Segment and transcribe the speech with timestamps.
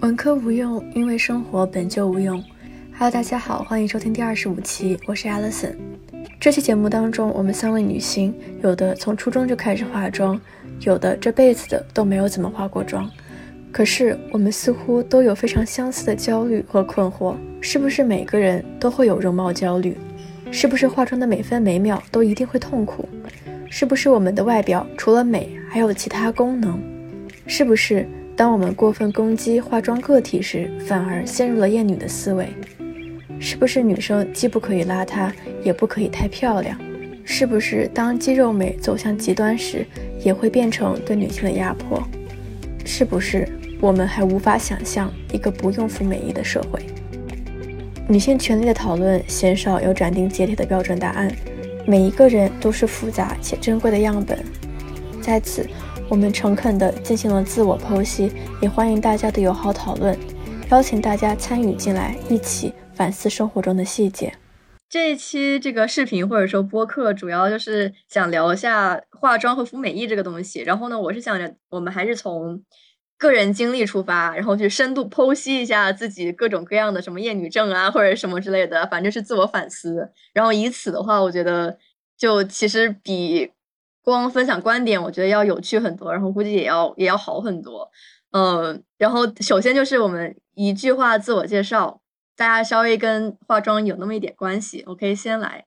[0.00, 2.42] 文科无用，因为生活本就无用。
[2.94, 5.74] Hello，大家好，欢迎收听第二十五期，我是 Alison。
[6.40, 10.40] 这期节目当中，我们三位女性，有的从初中就开始化妆，
[10.80, 13.10] 有的这辈子的都没有怎么化过妆。
[13.70, 19.98] 可是我们似乎都有非常相似的焦虑和困惑：是不是每个人都会有容貌焦虑？
[20.50, 23.06] 是不是化妆的每分每秒都一定会痛苦？
[23.68, 26.80] 是不是我们的外表除了美还有其他功能？
[27.46, 28.08] 是不是？
[28.40, 32.48] 当我们过分攻击化妆个体时，反而陷入了厌女的思维。
[33.38, 35.30] 是不是女生既不可以邋遢，
[35.62, 36.74] 也不可以太漂亮？
[37.22, 39.86] 是不是当肌肉美走向极端时，
[40.24, 42.02] 也会变成对女性的压迫？
[42.86, 43.46] 是不是
[43.78, 46.80] 我们还无法想象一个不用服美役的社会？
[48.08, 51.30] 女性权利的讨论鲜少有斩钉截铁的标准答案，
[51.86, 54.38] 每一个人都是复杂且珍贵的样本。
[55.20, 55.68] 在此。
[56.10, 60.18] 我们诚恳地进行了自我剖析，也欢迎大家的友好讨论，
[60.68, 64.34] 邀请大家参与进来，一起反思生活中的细节。
[64.88, 70.62] 这一期这个视频或者说播客，主要就是想聊一下化妆和服美役这个东西。
[70.62, 72.60] 然后呢，我是想着我们还是从
[73.16, 80.10] 个人经历出发，然后去深度剖析一下自己各种各样的什么厌女症啊，或者什么之类的，反正是自我反思。
[80.34, 81.78] 然后以此的话，我觉得
[82.18, 83.52] 就其实比。
[84.02, 87.90] 光分享观点，我觉得要有趣很多，然后估计也要也要好很多。
[88.32, 92.00] 嗯，然后首先就是我们一句话自我介绍，
[92.36, 94.84] 大家稍微跟化妆有那么一点关系。
[94.86, 95.66] 我可以先来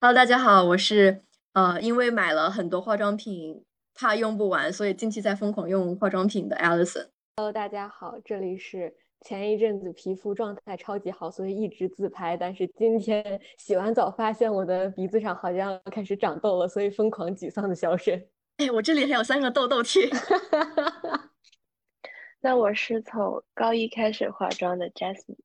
[0.00, 7.08] ，Hello，大家好，我是呃，因为买了很多化妆品，怕用不完，所以近期在疯狂用化妆品的 Alison。
[7.36, 8.94] Hello，大家好，这里是。
[9.22, 12.36] 前一阵子皮肤状态超级好，所以一直自拍。
[12.36, 18.28] 但是今天 洗完澡发现我的鼻子上好像开始长痘了，所以疯狂沮丧的消失。
[18.58, 20.08] 哎，我这里还有三个痘痘贴。
[22.40, 25.36] 那我是从高一开始化妆的 Jasmine。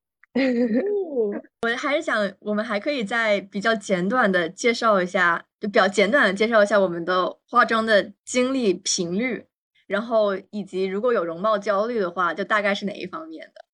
[1.64, 9.46] 我还是想，我们还可以再比较简短的介绍一下，就比较简短的介绍一下我们的化妆的经历频率。
[9.92, 13.66] 然后以及如果有容貌焦虑的话，就大概是哪一方面的？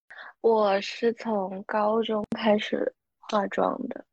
[0.41, 4.03] 我是从高中开始化妆的，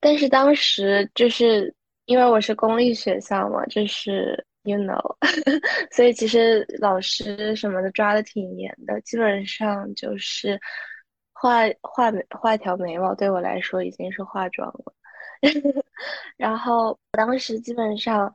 [0.00, 1.74] 但是当时就是
[2.04, 5.16] 因为我是公立学校嘛，就是 you know，
[5.90, 10.60] 所以其实老师什么的抓的挺严的，基本上就是
[11.32, 14.92] 画画画条眉毛对我来说已经是化妆了。
[16.36, 18.30] 然后当时基本上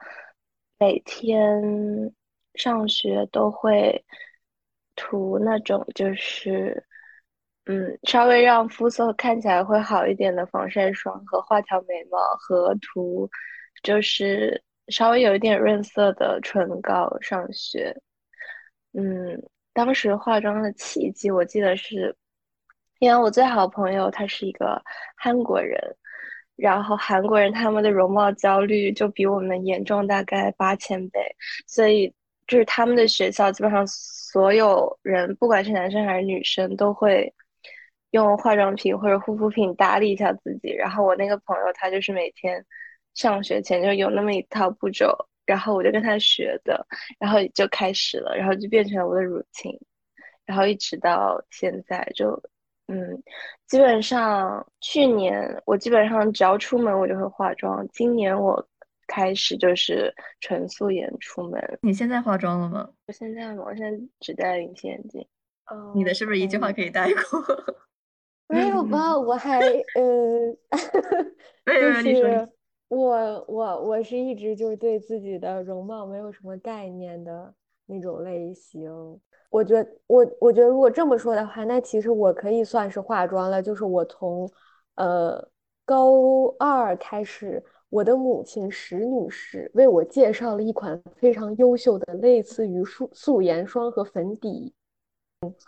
[0.79, 2.11] 每天。
[2.59, 4.03] 上学都会
[4.95, 6.85] 涂那种，就是，
[7.65, 13.29] 嗯，稍微让肤色看起来会好一点的防晒霜和画条眉毛和涂，
[13.81, 17.95] 就是稍微有一点润色的唇膏上学。
[18.91, 19.41] 嗯，
[19.71, 22.13] 当时化妆的契机，我记得是，
[22.99, 24.81] 因为我最好朋友他是一个
[25.15, 25.79] 韩国人，
[26.57, 31.21] 然后韩国人他们的容貌焦虑就比我们严重大概八千倍，
[31.65, 32.13] 所以。
[32.49, 37.31] 就是他们的学校，基本上所有人，不管是男生还是女生，都会
[38.09, 40.73] 用化妆品或者护肤品打理一下自己。
[40.73, 42.65] 然后我那个朋友，他就是每天
[43.13, 45.15] 上学前就有那么一套步骤，
[45.45, 46.83] 然后我就跟他学的，
[47.19, 49.79] 然后就开始了，然后就变成了我的 routine，
[50.47, 52.31] 然后一直到现在就，
[52.87, 53.21] 嗯，
[53.67, 58.67] 基本上去年我基本上只要出门我就会化妆，今年我。
[59.09, 61.59] 开始就是纯素颜出门。
[61.81, 62.87] 你现在化妆了吗？
[63.07, 65.25] 我现在我现在只戴隐形眼镜。
[65.65, 67.43] 哦，你的是不是一句话可以带过？
[68.47, 69.59] 没有吧，我还
[69.95, 70.55] 呃，
[71.65, 72.49] 就是
[72.87, 77.53] 我我我是一直就是对自己的容貌没有什么概念的
[77.87, 78.91] 那种类型。
[79.49, 83.61] 我觉得我我觉得如果这么说的话，那其实我可以算是化妆了。
[83.61, 84.47] 就是我从
[84.95, 85.49] 呃
[85.85, 87.63] 高二开始。
[87.89, 94.73] 我的母亲石女士为我介绍了一款非常优秀的类似于素素颜霜和粉底。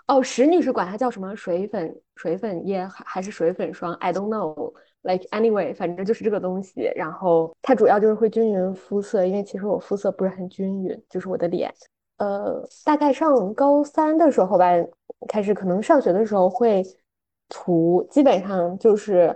[0.05, 4.73] 哦，石女士管它叫什么水粉、水粉液还还是水粉霜？I don't know.
[5.01, 6.91] Like anyway，反正就是这个东西。
[6.95, 11.73] 然后它主要就是会均匀肤色，因为其实我肤色不是很均匀，就是我的脸。
[12.17, 14.67] 呃，大概上高三的时候吧，
[15.27, 16.83] 开始可能上学的时候会
[17.49, 19.35] 涂，基本上就是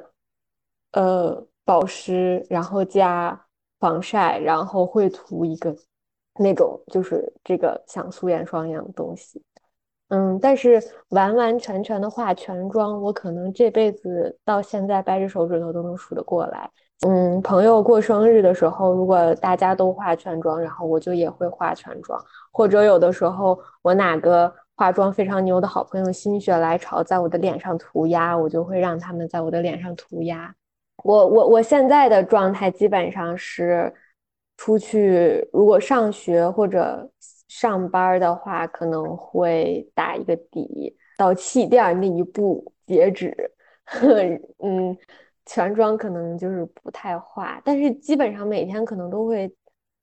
[0.91, 1.47] 呃。
[1.65, 3.37] 保湿，然后加
[3.79, 5.75] 防晒，然后会涂一个
[6.39, 9.43] 那种就是这个像素颜霜一样的东西。
[10.09, 10.79] 嗯，但是
[11.09, 16.69] 完完全全的化全妆，我可能这辈子到现在掰着手指头都能数得过来。
[17.01, 22.23] 嗯，朋友过生日的时候，如果大家都化全妆，然后我就也会化全妆。
[22.51, 30.53] 或者有的时候我哪个化妆非常牛的好朋友心血来潮在我的脸上涂鸦，我就会让他们在我的脸上涂鸦。
[31.03, 33.93] 我我我现在的状态基本上是，
[34.57, 37.09] 出去如果上学或者
[37.47, 43.51] 上班的话，可能会打一个底，到气垫那一步截止。
[44.63, 44.97] 嗯，
[45.45, 49.53] 全妆可能就是不太化，但是基本上每天可能都会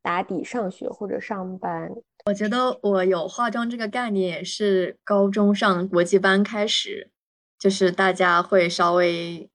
[0.03, 1.91] 打底上学或者上班。
[2.27, 7.11] 我觉得我有化妆这个概念也是高中上国际班开始，
[7.59, 9.50] 就是大家会稍微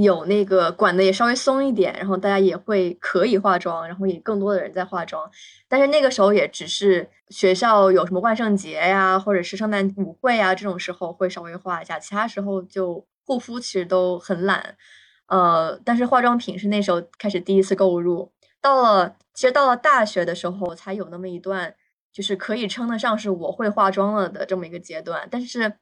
[0.00, 5.28] 有那个管的也稍微松一点，然后大家也会可以化妆，然后也更多的人在化妆。
[5.66, 14.76] 但是那个时候也只是学校有什么万圣节呀，或者是圣诞舞会啊这种时候会稍微化一下，其他时候就护肤其实都很懒。
[15.26, 18.30] 呃，但是化妆品是那时候开始第一次购入。
[18.60, 21.74] 到了，其实到了大学的时候，才有那么一段，
[22.12, 25.26] 就是可以称得上是我会化妆了的这么一个阶段。
[25.28, 25.74] 但是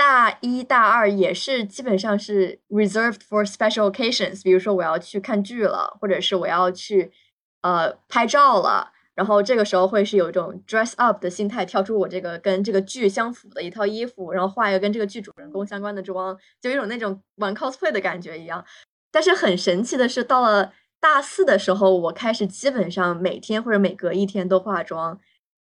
[0.00, 7.12] 大一大二也是基本上是 reserved for special occasions，比如说我要去看剧了，或者是我要去
[7.60, 18.64] 呃拍照了，然后这个时候会是有一种 dress up 的心态，跳出我这个跟这个剧相符的一套衣服，然后画一个跟这个剧主人公相关的妆，就有一种那种玩 cosplay 的感觉一样。
[19.12, 25.20] 但是很神奇的是，到了大四的时候，我开始基本上每天或者每隔一天都化妆。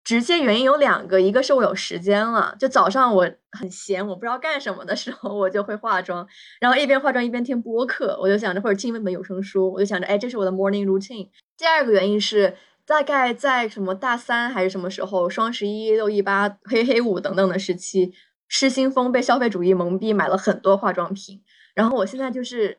[0.04, 6.26] 直接原因有两个，一个是我有时间了，就早上我很闲，我不知道干什么的时候，我就会化妆，
[6.60, 11.30] 然后一边化妆一边听播客，我就想着或者听一本有声书，我就想着，哎，这是我的 morning routine。
[11.56, 12.54] 第二个原因是，
[12.86, 18.12] 大概在什么大三还是什么时候，双十一、六一八、黑黑五等等的时期，
[18.46, 21.42] 失心疯被消费主义蒙蔽，买了很多化妆品，
[21.74, 22.78] 然后我现在就是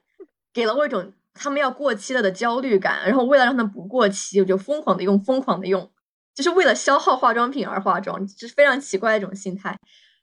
[0.53, 1.11] 给了我一种。
[1.37, 5.91] 他们要过期了的焦虑感，然后为了让他们不过期，我就疯狂的用，疯狂的用，
[6.35, 9.75] 就是为了消耗化妆品而化妆，就是非常奇怪的一种心态。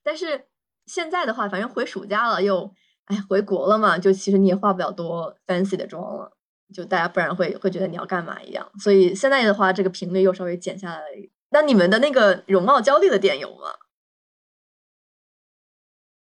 [0.02, 0.46] 但是
[0.86, 2.72] 现在的话，反正回暑假了，又
[3.06, 6.36] 哎回国了嘛，就其实你也化不了多 fancy 的妆了，
[6.74, 8.70] 就大家不然会会觉得你要干嘛一样。
[8.78, 11.30] 所以现在的话，这个频率又稍微减下来了。
[11.50, 13.74] 那你们的那个容貌焦虑的点有吗？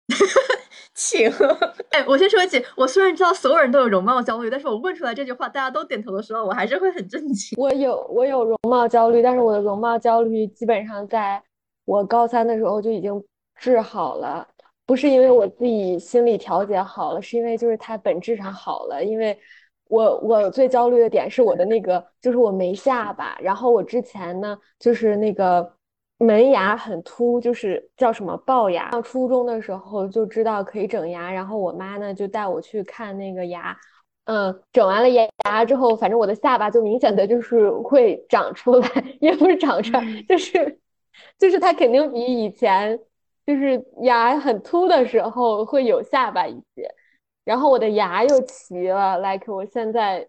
[0.98, 1.30] 请，
[1.90, 7.56] 哎，我先说一句，我虽然知道所有人都有容貌焦虑，但是我问出来这句话，大家都点头的时候，我还是会很震惊。
[7.62, 11.40] 我有，我有容貌焦虑，但是我的容貌焦虑基本上在
[11.84, 13.24] 我高三的时候就已经
[13.54, 14.44] 治好了，
[14.86, 19.04] 不是因为我自己心理调节好了，是因为就是它本质上好了。
[19.04, 19.38] 因为
[19.84, 25.77] 我我最焦虑的点是我的那个，就是我没下巴，然后我之前呢就是那个。
[26.18, 28.90] 门牙很凸，就是叫什么龅牙。
[28.90, 33.76] 上初中的时候就知道可以整牙，然后我妈呢就带我去看那个牙。
[34.24, 38.88] 嗯，整完了牙牙之后，反正我的下巴就明显的就是会长出来，
[39.20, 40.78] 也不是长出来，就是
[41.38, 42.98] 就是它肯定比以前
[43.46, 46.94] 就是牙很凸的时候会有下巴一些。
[47.44, 50.28] 然后我的牙又齐了，like 我现在，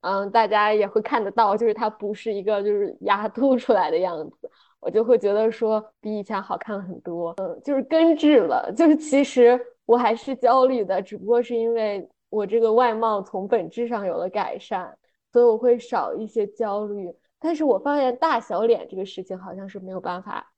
[0.00, 4.50] 嗯，大家也会看得到，就是它不是一个就是牙凸出来的样子。
[4.80, 14.96] 我就会觉得说比以前好看很多，嗯，就是根治了，就是其实我还是焦虑的，只不过是因为我这个外貌从本质上有了改善，
[15.32, 17.12] 所以我会少一些焦虑。
[17.38, 20.52] 但是我发现大小脸这个事情好像是没有办法，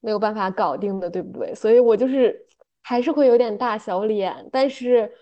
[0.00, 1.54] 没有办法搞定的，对不对？
[1.54, 2.46] 所以我就是
[2.82, 5.12] 还是会有点大小脸，但是。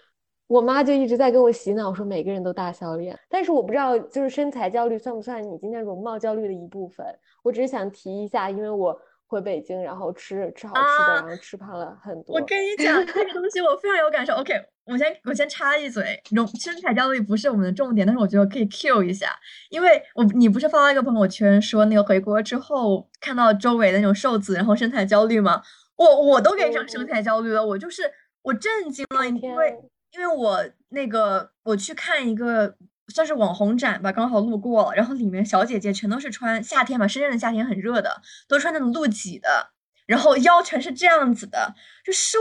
[0.51, 7.07] 我妈就一直在给我洗脑，说每个人都大小脸，但是我不知道，就是身材焦虑算不算你今天容貌焦虑的一部分？
[7.45, 12.35] 我只是想提一下，因为我回北京，然后吃吃好吃的，然后吃胖了很多。
[12.35, 14.35] 我跟你讲，这个东西我非常有感受。
[14.35, 14.53] OK，
[14.87, 19.29] 我先我先插一嘴，容身材焦虑不是我们的重点，但是我觉得可以 Q 一下，
[19.71, 25.63] 因为我你不是发了一个朋友圈说那个回国之后看到周围的那种瘦子，然后身材焦虑吗？
[25.95, 28.03] 我我都给上身材焦虑了，我就是
[28.43, 29.79] 我震惊了，因为。
[30.13, 32.77] 因为我那个我去看一个
[33.09, 39.71] 算是网红展吧，刚好路过了，然后里面小姐姐全都是穿夏天嘛，深圳的夏天很热的，都穿那种露脊的，
[40.07, 41.75] 然后腰全是这样子的，
[42.05, 42.39] 就瘦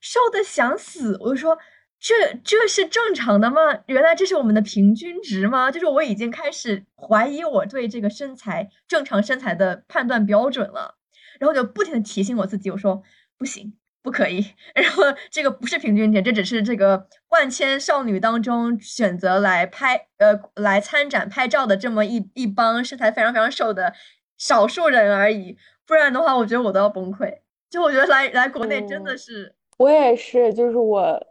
[0.00, 1.16] 瘦的想死。
[1.20, 1.58] 我就说
[1.98, 3.60] 这这是正常的吗？
[3.86, 5.70] 原来这是我们的平均值吗？
[5.70, 10.96] 就是我已经开始怀疑我对这个身材正常身材的判断标准了，
[11.38, 13.02] 然后就不停的提醒我自己，我说
[13.38, 13.76] 不行。
[14.02, 14.44] 不可以，
[14.74, 23.94] 然后这个不是平均点，这只是这个万千少女当中选择来拍呃来参展拍照的这么一一帮身材非常非常瘦的
[24.36, 25.56] 少数人而已。
[25.86, 27.40] 不然的话，我觉得我都要崩溃。
[27.70, 31.26] 就我觉得来来国内真的是，我也是，就是我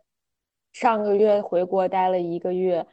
[0.73, 2.85] 上个月回国待了一个月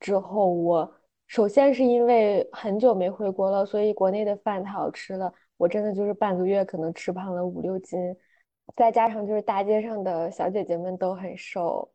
[0.00, 0.94] 之后，我
[1.26, 5.32] 首先是因为很久没回国了，所以国内的饭太好吃了。
[5.56, 7.98] 我真的就是半个月可能吃胖了五六斤，
[8.76, 11.90] 再加上就是大街上的小姐姐们都很瘦，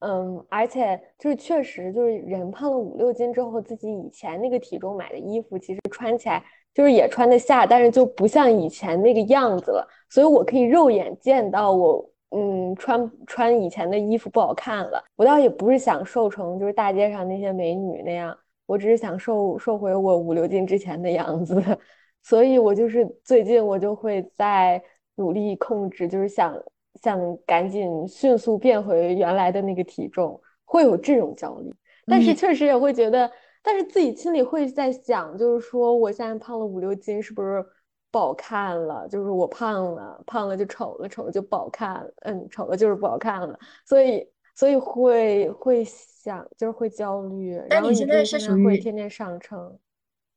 [0.00, 6.42] 嗯，而且就是确实就是人胖了五六斤之后，自己以前那个体重买的衣服其实穿起来
[6.74, 12.10] 就是也穿得下，但是就不像以前那个样子了，所以我可以肉眼见到我。
[12.30, 15.02] 嗯，穿穿以前的衣服不好看了。
[15.14, 21.62] 我倒也不是想瘦成就是大街上那些美女那样，我只是想瘦瘦回我五六斤之前的样子。
[22.24, 24.82] 所以我就是最近我就会在
[25.16, 26.56] 努力控制，就是想
[27.02, 31.74] 想赶紧迅速变回原来的那个体重，会有这种焦虑。
[32.06, 33.30] 但是确实也会觉得，
[33.62, 37.64] 但是自己心里会在想，就是说我现在胖了五六斤，是不是？
[38.08, 47.60] 不好看了，就是我胖了，胖了就丑了，丑了就不好看，嗯，丑了就是不好看了，所以所以会会想，就是会焦虑。
[47.68, 49.76] 但你现在是属于会天天上称，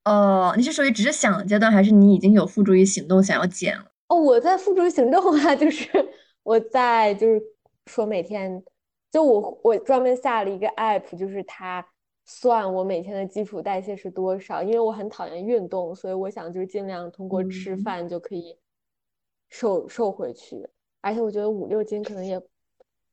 [0.03, 3.86] 哦，你是属于只是想阶段，还是你已经有付诸于行动想要减了？
[4.10, 5.88] 哦，我在付诸行动啊，就是
[6.44, 7.42] 我在就是
[7.86, 8.62] 说每天，
[9.10, 11.84] 就我我专门下了一个 app，就是它。
[12.32, 14.62] 算我每天的基础代谢是多少？
[14.62, 18.56] 因为我很讨厌运动，所以我想就是尽量通过吃饭就可以
[19.50, 20.70] 瘦瘦回去。
[21.01, 22.39] 而且我觉得五六斤可能也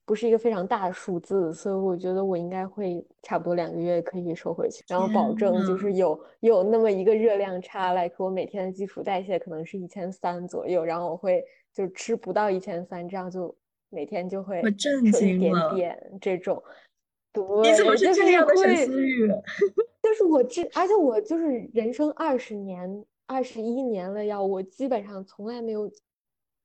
[0.07, 11.45] 不是一个非常大的数字，所以我觉得我应该会差不多两个月可以瘦回去，然后保证就是有有那么一个热量差来，可我每天的基础代谢可能是一千三左右，然后我会
[11.75, 13.53] 就吃不到一千三，这样就
[13.91, 14.63] 每天就会
[15.13, 16.63] 瘦一点点这种。
[17.65, 19.29] 你怎么是这样的沈思雨？
[20.05, 25.91] 就是我这，而且我就是人生二十年、二十一年了，要我基本上从来没有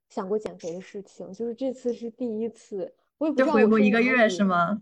[0.09, 2.93] 想过减肥的事情，就是这次是第一次。
[3.21, 4.81] 我也不知道回国一个月是吗？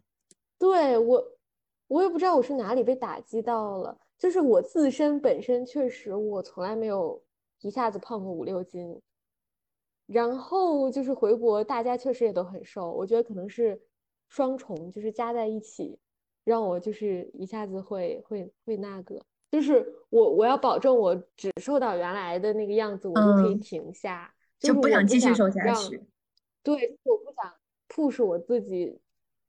[0.57, 1.37] 对我，
[1.87, 3.97] 我也不知道我是哪里被打击到了。
[4.17, 7.21] 就是我自身本身确实，我从来没有
[7.59, 9.01] 一下子胖过五六斤。
[10.07, 13.79] 然后就是回国，大家确实也都很瘦，我觉得可能是。
[14.31, 15.97] 双重就是加在一起，
[16.43, 19.19] 让我就是一下子会会会那个，
[19.49, 25.99] 就是我我要保证我只瘦到原来的那个样子，我就可以停下，就不想继续瘦下去。
[26.61, 27.51] 对，我不想
[27.89, 28.97] push 我自己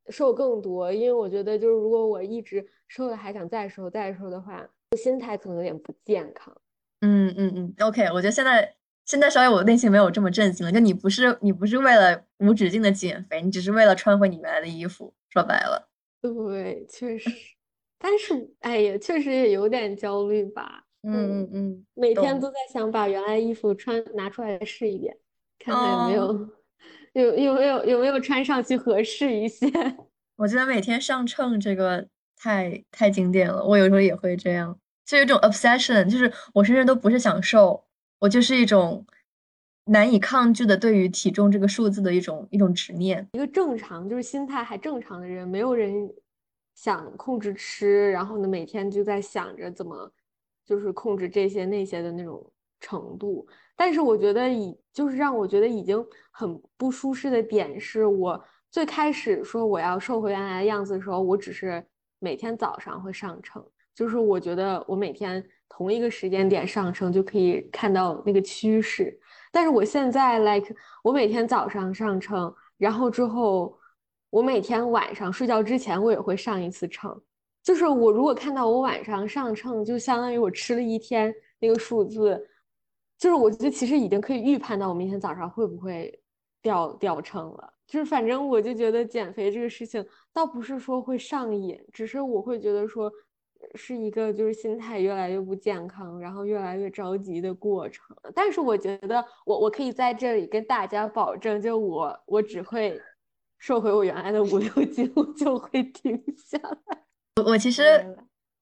[0.09, 6.57] 瘦更多，因为我觉得就是如果我一直瘦了还想再瘦再瘦的话，心态可能有点不健康。
[7.03, 8.75] 嗯嗯嗯，OK，我觉得现在。
[9.07, 15.13] 现在稍微我内心没有这么震惊了，就你不是你不是为了无止境的减肥，你只是为了穿回你原来的衣服。
[15.31, 15.89] 说白了，
[16.21, 17.29] 对，确实，
[17.99, 20.85] 但是哎呀，确实也有点焦虑吧。
[21.03, 25.17] 嗯嗯嗯，每天都在想把原来衣服穿拿出来试一遍，
[25.59, 26.49] 看看有没有
[27.13, 29.67] 有有没有有没有穿上去合适一些。
[30.37, 37.85] 我觉得每天上秤这个太太经典了，我有时候也会这样，就有种 obsession，就是我甚至都不是想瘦。
[38.21, 39.05] 我就是一种
[39.87, 43.27] 难以抗拒的对于体重这个数字的一种一种执念。
[43.33, 46.13] 一个正常就是心态还正常的人，没有人
[46.75, 50.11] 想控制吃，然后呢每天就在想着怎么
[50.65, 53.47] 就是控制这些那些的那种程度。
[53.81, 61.83] 但是我觉得已就是让我觉得已经很不舒适的点是，我最开始说我要瘦回原来的样子的时候，我只是
[62.19, 65.43] 每天早上会上称，就是我觉得我每天。
[65.73, 69.19] 同一个时间点上升就可以看到那个趋势，
[69.51, 73.79] 但是我现在 like 我每天早上上称，然后之后
[74.31, 77.19] 我每天晚上睡觉之前我也会上一次称，
[77.63, 82.47] 就是我如果看到我晚上上称，就相当于我吃了一天那个数字，
[83.21, 86.21] 就是我觉得其实已经可以预判到我明天早上会不会
[86.61, 93.13] 掉掉秤了，就是反正我就觉得减肥这个事情倒不是说会上瘾，只是我会觉得说。
[93.75, 98.17] 是一个就是心态越来越不健康，然后越来越着急的过程。
[98.35, 102.99] 但是我觉得我我可以在这里跟大家保证，就我我只会
[103.59, 107.05] 瘦回我原来的五六斤，我就会停下来。
[107.37, 107.83] 我我其实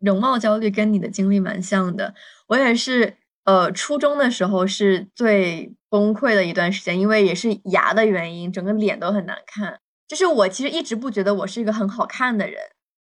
[0.00, 2.12] 容貌焦虑跟你的经历蛮像的，
[2.48, 9.80] 我也是呃初中的时候是最崩溃的一段时间，因为也是牙的原因，整个脸都很难看。
[10.07, 12.59] 就是我其实一直不觉得我是一个很好看的人。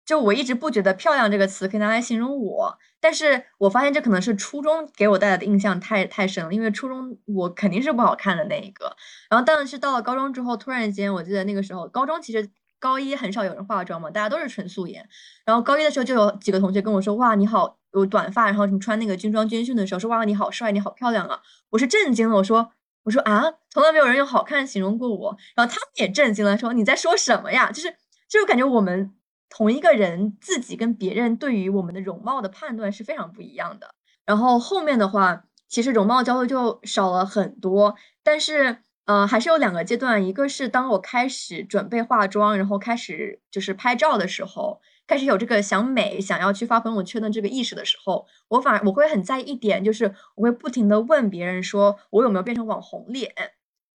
[0.04, 8.94] 就我一直不觉得“漂亮”这个词可以拿来形容我，但是我发现这可能是初中给我带来的印象太太深了，因为初中我肯定是不好看的那一个。
[9.30, 12.50] 然后，但是到了高中之后，突然间，我记得那个时候，高中其实
[12.82, 15.08] 高一很少有人化妆嘛，大家都是纯素颜。
[15.46, 21.40] 然后高一的时候，就有几个同学跟我说：“哇，你好，有短发，然后你穿那个军装军训的时候，说哇，你好帅，你好漂亮啊！”
[21.72, 22.74] 我是震惊了，我说
[23.06, 27.96] ：“我说啊，从来没有人用好看形容过我。”然后他们也震惊了，说：“你在说什么呀？”就是，
[28.28, 29.14] 就是感觉我们。
[29.54, 33.94] 同一个人自己跟别人对于我们的容貌的判断是非常不一样的。
[34.26, 37.96] 然后后面的话，其实容貌焦虑就少了很多。
[38.24, 38.78] 但是，
[39.12, 53.34] 呃，还是有两个阶段，一个是当我开始准备化妆，然后开始就是拍照的时候，开始有这个想美、想要去发朋友圈的这个意识的时候，我反而我会很在意一点，就是我会不停的问别人说我有没有变成网红脸。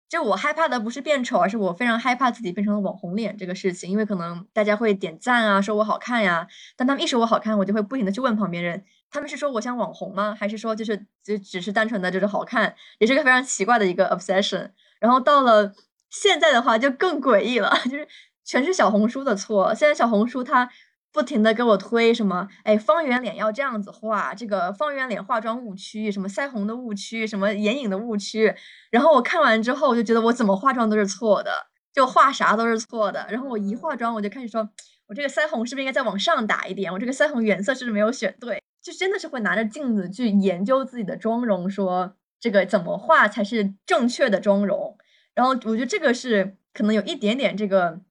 [0.08, 6.48] 就我害怕的不是变丑，而是我非常害怕自己变成了网红脸这个事情，因为可能大家会点赞啊，说我好看呀。
[6.76, 10.36] 但他们一说我好看，我就会不停的去问旁边人，他们是说我像网红吗？
[10.38, 12.74] 还是说就是就只是单纯的就是好看？
[12.98, 14.70] 也是个非常奇怪的一个 obsession。
[15.04, 15.72] 然后到了
[16.08, 18.08] 现在的话就更诡异了， 就是
[18.44, 19.74] 全是小红书的错。
[19.74, 20.70] 现在小红书它。
[21.14, 28.52] 不停的给我推什么，哎，方圆脸要这样子画，这个方圆脸化妆误区，什么腮红的误区，什么眼影的误区，
[28.90, 31.52] 然后我看完之后，我就觉得我怎么化妆都是错的，
[31.94, 33.24] 就画啥都是错的。
[33.30, 34.68] 然后我一化妆，我就开始说，
[35.06, 36.92] 我这个腮红是不是应该再往上打一点？
[36.92, 38.60] 我这个腮红颜色是不是没有选对？
[38.82, 44.98] 就真的是会拿着镜子去研究自己的妆容，说这个怎么画才是正确的妆容。
[45.32, 48.02] 然后我觉得这个是可能有一点点这个，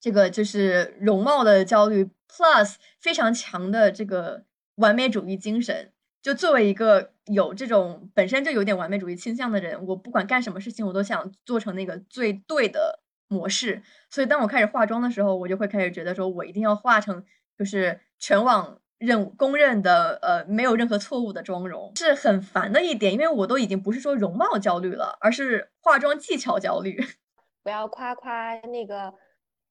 [0.00, 2.08] 这个就是容貌的焦虑。
[2.26, 4.44] Plus 非常强的这个
[4.76, 13.82] 完美主义精神，就作为一个有这种本身就有点完美主义倾向的人，我不管干什么事情，我都想做成那个最对的模式。
[14.08, 17.22] 所以当我开始化妆的时候，我就会开始觉得说，我一定要化成
[17.58, 27.02] 就是全网认公认的呃没有任何错误的妆容，是很烦的一点，因为我都已经不是说容貌焦虑了，而是化妆技巧焦虑。
[27.64, 29.12] 不要夸夸那个。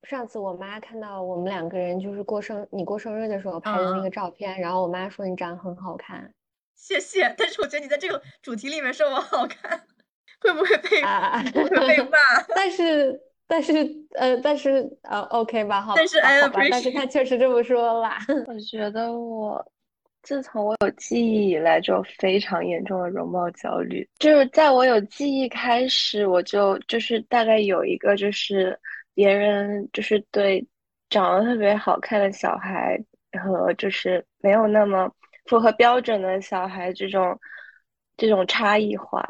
[0.04, 6.34] 上次我妈看到我们两个人就是过生你过生日的时候拍的那个照片，然后我妈说你长得很好看，
[6.74, 7.36] 谢谢。
[7.38, 9.84] 但是我觉得你在这个主题里面说我好看，
[10.40, 11.04] 会不会被
[11.52, 12.18] 会被骂？
[12.56, 13.74] 但是但是
[14.16, 16.40] 呃但是呃 OK 吧，好，但是哎，
[16.70, 18.18] 但是他确实这么说啦。
[18.48, 19.62] 我觉得我
[20.24, 28.80] 自从我有记忆以来就非常严重的容貌焦虑，就是在我有记忆开始，我就就是大概有一个就是。
[29.16, 30.66] 别人就是对
[31.10, 32.98] 长得特别好看的小孩
[33.44, 35.12] 和就是没有那么
[35.48, 37.38] 符合标准的小孩这种
[38.16, 39.22] 这种差异化，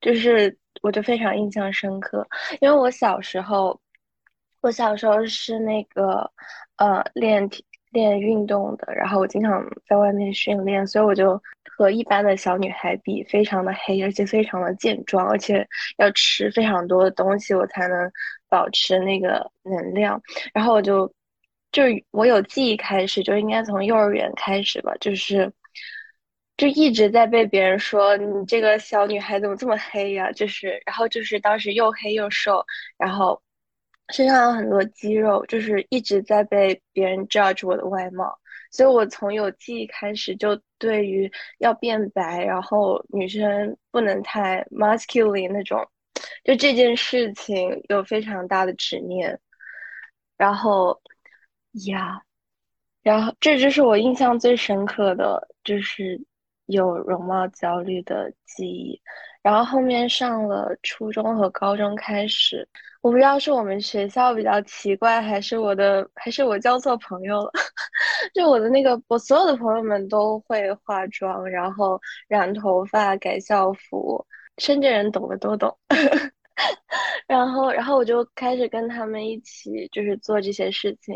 [0.00, 2.26] 就是我就非常印象深刻。
[2.60, 3.80] 因为我小时候，
[4.60, 6.30] 我小时候是那个
[6.76, 11.40] 呃练体练运动的，然后我经常在外面训练，所以我就
[11.76, 15.66] 和一般的小女孩比，非常的黑，而且非常的健壮，而且
[15.98, 18.10] 要吃非常多的东西，我才能。
[18.48, 20.22] 保持那个能量，
[20.54, 21.12] 然后我就
[21.72, 25.52] 就是我有记忆开始就应该从幼儿园开始吧，就是
[26.56, 30.30] 就一直在被别人说你这个小女孩怎么这么黑呀？
[30.32, 32.64] 就是然后就是当时又黑又瘦，
[32.96, 33.40] 然后
[34.14, 38.38] 身上有很多肌肉，就是一直在被别人 judge 我的外貌，
[38.70, 45.86] 所以我从有记忆开始就对于要变白，然后女生不能太 masculine 那种。
[46.44, 49.38] 就这件事情有非常大的执念，
[50.38, 50.98] 然后
[51.86, 52.22] 呀，
[53.02, 56.18] 然后这就是我印象最深刻的就是
[56.66, 59.00] 有容貌焦虑的记忆。
[59.42, 62.68] 然后后面上了初中和高中开始，
[63.00, 67.50] 我不知道是我们学校比较奇怪，还是我的，还是我交错朋友了。
[68.34, 74.24] 就我的那个，我所有的朋友们都会化妆，然后染头发、改校服。
[74.58, 75.76] 深圳人懂的都懂，
[77.28, 81.14] 然后，然后我就开始跟他们一起，就是做这些事情。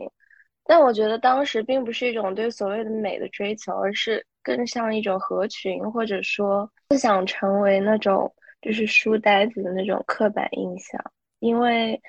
[0.64, 11.00] 但我觉得当时并不是一种对所谓的美的追求，而是更像一种合群，或者说不想成为那种就是书呆子的那种刻板印象。
[11.38, 12.00] 因为，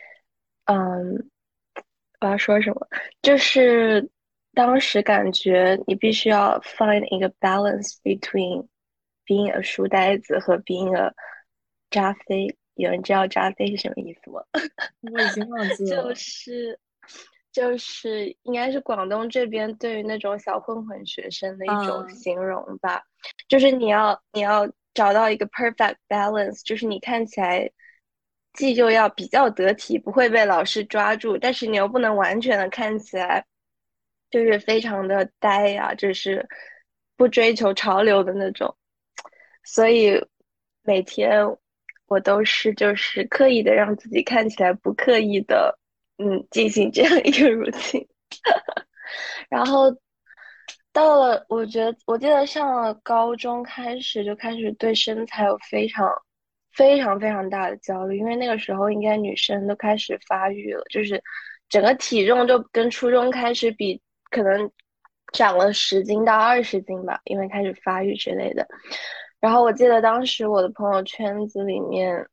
[0.65, 1.29] 嗯，
[2.19, 2.87] 我要说什么？
[3.21, 4.09] 就是
[4.53, 8.67] 当时感觉你必须要 find 一个 balance between。
[9.23, 11.13] being a 书呆子和 being a
[11.89, 14.41] 扎飞，有人知道扎飞是什么意思吗？
[14.99, 16.03] 我已经忘记了。
[16.09, 16.77] 就是
[17.51, 23.03] 就是应该是广东这边对于那种小混混学生的一种形容吧。
[23.47, 27.69] 就是你要你要找到一个 perfect balance，就是你看起来
[28.53, 33.45] 既就要比较得体，不会被老师抓住，但是你又不能完全的看起来
[34.29, 36.47] 就是非常的呆呀，就是
[37.15, 38.75] 不追求潮流的那种。
[39.63, 40.25] 所以
[40.83, 41.45] 每天
[42.07, 45.77] 我都是就是刻意的让自己看起来不刻意的，
[46.23, 48.07] 嗯，进行这样一个 routine。
[49.49, 49.91] 然后
[50.93, 56.07] 到了，我觉得我记得上了高中开始就开始对身材有非常
[56.73, 61.21] 非常非常大的焦虑，因为那个时候应该女生都开始发育了，就是
[61.69, 64.71] 整个体重就跟初中开始比，可能
[65.33, 68.67] 长了十斤到二十斤吧，因为开始发育之类的。
[69.39, 72.27] 然后我记得当时我的朋友圈子里面，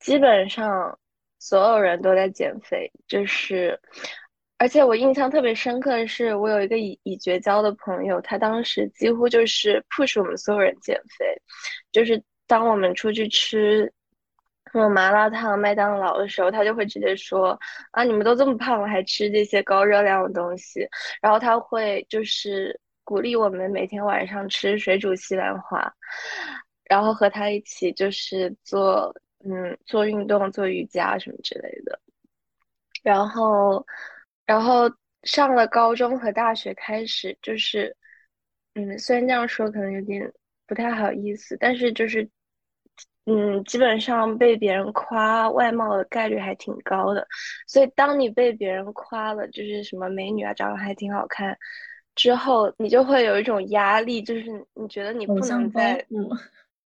[0.00, 0.98] 基本上
[1.44, 3.78] 所有人都在减肥，就是，
[4.56, 11.26] 而且我印象特别深刻的是，我有一个已已绝交的朋友，他当时几乎就是 push 我们所有人减肥，
[11.92, 13.92] 就是当我们出去吃
[14.72, 17.58] 什么麻辣烫、麦当劳的时候，他就会直接说
[17.90, 20.88] 啊，你们都这么胖了，还吃这些高热量的东西，
[21.20, 22.80] 然后他会就是。
[23.06, 25.92] 鼓励我们每天晚上吃水煮西兰花，
[26.88, 32.00] 然后和他一起就是做嗯做运动、做瑜伽什么之类的。
[33.02, 33.84] 然后，
[34.46, 34.90] 然后
[35.24, 37.94] 上了高中和大学开始，就是
[38.74, 40.32] 嗯，虽然这样说可能有点
[40.66, 42.28] 不太好意思，但是就是
[43.26, 47.26] 嗯，基本上被别人夸外貌的概率还挺高的。
[47.66, 51.56] 所以当你被别人夸了，就是什么美女啊，长得还挺好看。
[52.14, 56.04] 之后你就会有一种压力，就是你觉得你不能再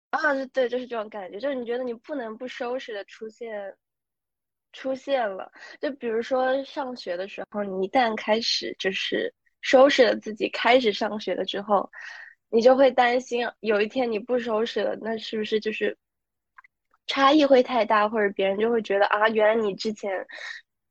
[0.10, 0.20] 啊，
[0.54, 3.76] 对，就是这种感觉，就是你觉得你不能不收拾的出现，
[4.74, 5.52] 出现了。
[5.80, 11.90] 就比如说上学的时候，你一旦开始就是收拾了自己，开始上学了之后，
[12.50, 15.98] 你就会担心有一天你不收拾了，那是不是就是
[17.06, 20.26] 差异会太大，或者别人就会觉得啊，原来你之前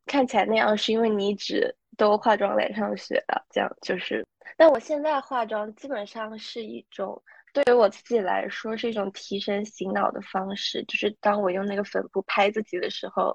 [0.05, 1.75] 看起来那样是因为你一直。
[1.99, 4.23] 都化妆来上学的，这样就是。
[4.55, 7.23] 但我现在化妆基本上是一种，
[7.57, 10.85] 对于我自己来说是一种提神醒脑的方式。
[10.85, 13.35] 就是当我用那个粉扑拍自己的时候，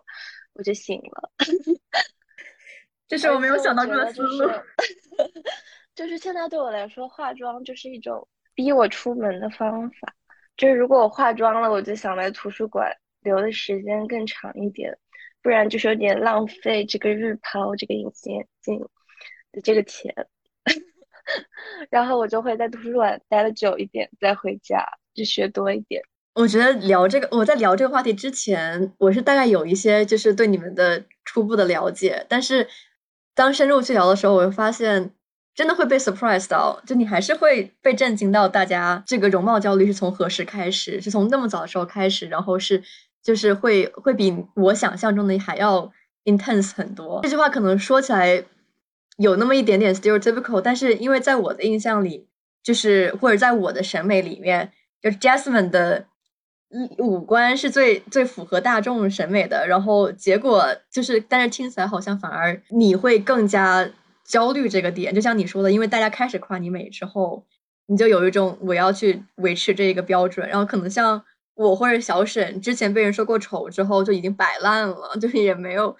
[0.53, 1.31] 我就醒了。
[3.07, 4.47] 这是我没有想到这个思路。
[5.95, 10.13] 就是现在对我来说，化妆就是一种逼我出门的方法。
[10.55, 14.95] 就是如果我化妆了，我就想来图书馆留的时间更长一点。
[15.41, 18.79] 不然就是有点浪费这个日抛这个隐形眼镜
[19.51, 20.13] 的这个钱，
[21.89, 26.01] 然后我就会在图书馆待的久一点，再回家就学多一点。
[26.35, 32.67] 我觉得聊这个，我在聊这个话题之前，我是大概有一些就是对你们的初步的了解，但是
[33.35, 35.11] 当深入去聊的时候，我会发现
[35.53, 42.83] 真的会被 surprise 到，就你还是会被震惊到，大家这个容貌焦虑是从何时开始，是从那么早的时候开始，然后是。
[43.23, 45.91] 就是会会比我想象中的还要
[46.25, 47.19] intense 很多。
[47.21, 48.43] 这句话可能说起来
[49.21, 52.27] 有那么一点点 stereotypical，但是因为在我的印象里，
[52.63, 56.05] 就是或者在我的审美里面，就是 Jasmine 的
[56.97, 59.67] 五官是最最符合大众审美的。
[59.67, 63.89] 然后结果就是，但是听起来好像反而你会更加
[64.25, 65.13] 焦虑这个点。
[65.13, 67.45] 就像你说的，因为大家开始夸你美之后，
[67.87, 71.23] 你就有一种我要去维持这个标准，然后可能像。
[71.53, 75.95] 我或者小沈之前被人说过丑之后就已经摆烂了，就是也没有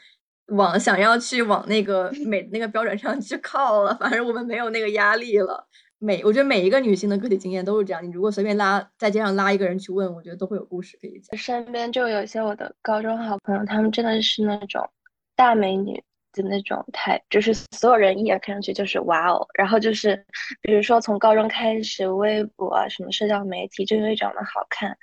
[0.51, 3.93] 往想要去往那个美那个标准上去靠了。
[3.95, 5.67] 反正我们没有那个压力了。
[5.97, 8.03] 每我觉得每一个女性的个体经验都是这样。
[8.03, 11.37] 你如果随便拉在街上拉一个人去问，我觉得都会有故事可以讲。
[11.37, 14.87] 身边就有一些我的高中好朋友，他们真的是那种
[15.35, 19.45] 大美女的那种态，就是所有人一眼看上去就是哇哦。
[19.53, 20.25] 然后就是
[20.61, 24.97] 比如说从高中开始，微博啊什么社交媒体，就因为长得好看。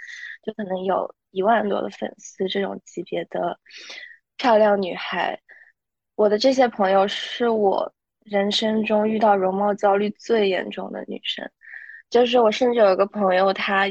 [0.44, 3.58] 就可能有一万多的粉丝，这种级别的
[4.38, 5.38] 漂亮女孩，
[6.14, 7.92] 我的这些朋友是我
[8.24, 11.48] 人生中遇到容貌焦虑最严重的女生。
[12.09, 13.85] 就是我甚至有一个朋友，她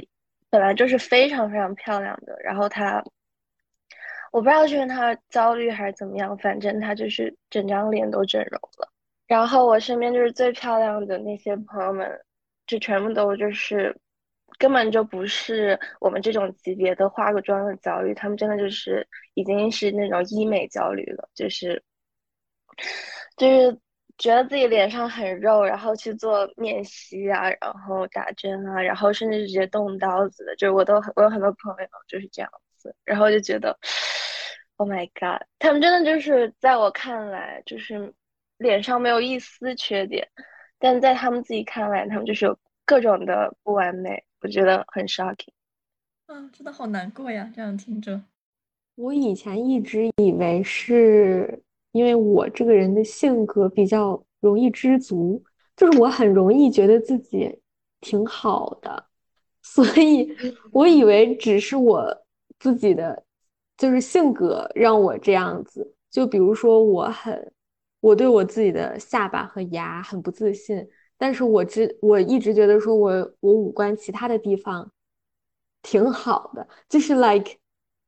[0.50, 3.04] 本来就是非常非常漂亮的，然后她，
[4.32, 8.90] 我不知道是因为她焦虑还是怎么样，反正她就是整张脸都整容了。
[9.28, 12.10] 然后我身边就是最漂亮的那些朋友们，
[12.66, 13.96] 就全部都就是。
[14.58, 21.84] 根本就不是我们这种级别的化个妆的焦虑，他们真的就是已经是那种医美焦虑了，就是
[23.36, 23.80] 就是
[24.18, 33.78] 觉得自己脸上很肉，然后去做面吸啊，然后打针啊，然后甚至直接动刀子的，就是我都我有很多朋友就是这样子，然后就觉得
[34.78, 38.14] Oh my God，他们真的就是在我看来就是
[38.58, 40.28] 脸上没有一丝缺点，
[40.80, 44.24] 但在他们自己看来，他们就是有各种的不完美。
[44.42, 45.50] 我觉得很 shocking，
[46.28, 47.52] 啊，真的好难过呀！
[47.56, 48.22] 这样听着，
[48.96, 55.44] 我以前一直以为是因为我这个人的性格比较容易知足，
[55.76, 57.60] 就是我很容易觉得自己
[58.00, 59.08] 挺好的，
[59.64, 60.30] 所以
[60.72, 62.26] 我以为只是我
[62.60, 63.24] 自己的
[63.76, 65.96] 就是性格让我这样子。
[66.12, 67.52] 就比如说，我很
[68.00, 70.88] 我对我自己的下巴和牙很不自信。
[71.18, 74.92] 但是我知我一直觉得说，我我五官其他的地方
[75.82, 77.58] 挺好的，就是 like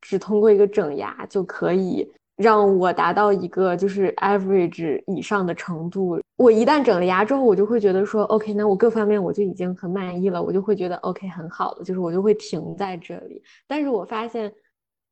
[0.01, 13.43] 只通过一个整牙就可以让我达到一个就是 average 以上的程度，我一旦整了牙之后，我就会觉得说，OK，那我各方面我就已经很满意了，我就会觉得 OK 很好了，就是我就会停在这里。
[13.67, 14.49] 但是我发现，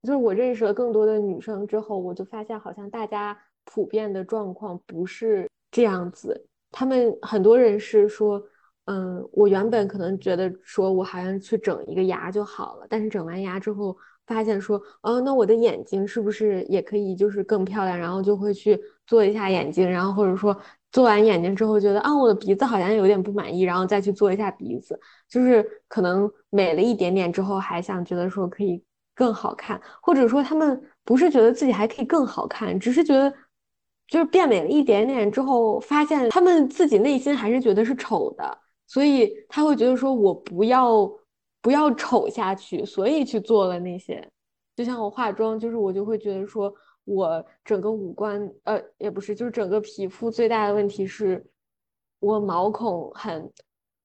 [0.04, 6.46] 就是我认识了更多的女生之后，我就发现好像大家普遍的状况不是这样子。
[6.78, 8.40] 他们很多人是说，
[8.86, 17.98] 嗯，我原本可能觉得说我好像去整一个牙就好了，但是整完牙之后发现说，哦，那我的眼睛是不是也可以就是更漂亮？
[17.98, 20.56] 然后就会去做一下眼睛，然后或者说。
[20.90, 24.98] 做完眼睛之后，觉得啊，我的鼻子好像有点不满意，然后再去做一下鼻子，
[25.30, 28.82] 就是可能美了一点点之后，还想觉得说可以
[29.14, 33.32] 更好看，或者说他们不是觉得自己还可以更好看，只是觉得
[34.08, 41.12] 就是变美了一点点之后，发现他们自己内心还是觉得是丑的，所以他会觉得说我不要
[41.62, 44.28] 不要丑下去，所以去做了那些，
[44.76, 46.74] 就像我化妆，就是我就会觉得说。
[47.10, 51.42] 我整个五官，呃，也不是，就是整个皮肤最大的问题是，
[52.20, 53.50] 我毛孔很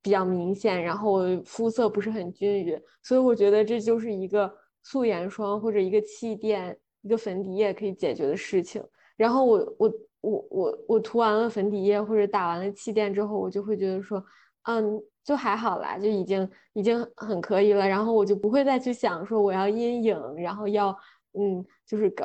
[0.01, 4.49] 比较明显，然后肤色不是很均匀，所以我觉得这就是一个
[4.85, 8.81] 素颜霜或者一个气垫、一个粉底液可以解决的事情。
[9.23, 14.25] 然后我我我我我涂完了粉底液或者打完了气垫之后，我就会觉得说，
[14.65, 17.87] 嗯，就还好啦，就已经已经很可以了。
[17.87, 20.89] 然后我就不会再去想说我要阴影，然后要
[21.35, 22.25] 嗯，就是搞。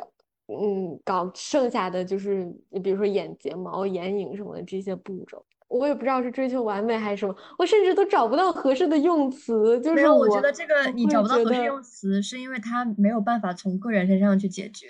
[0.50, 9.78] 嗯，搞剩下的就是你比如说眼睫毛、眼影什么的这些步骤，我也不知道是追求完美还是什么，我甚至都找不到合适的用词。
[9.82, 14.86] 就是我觉得这个你找不到合适用词，是因为它没有办法从个人身上去解决。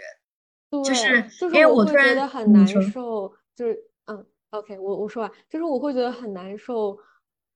[0.70, 6.98] 就是因为我突然觉得很难受，就是嗯，OK，我我说完，就是我会觉得很难受，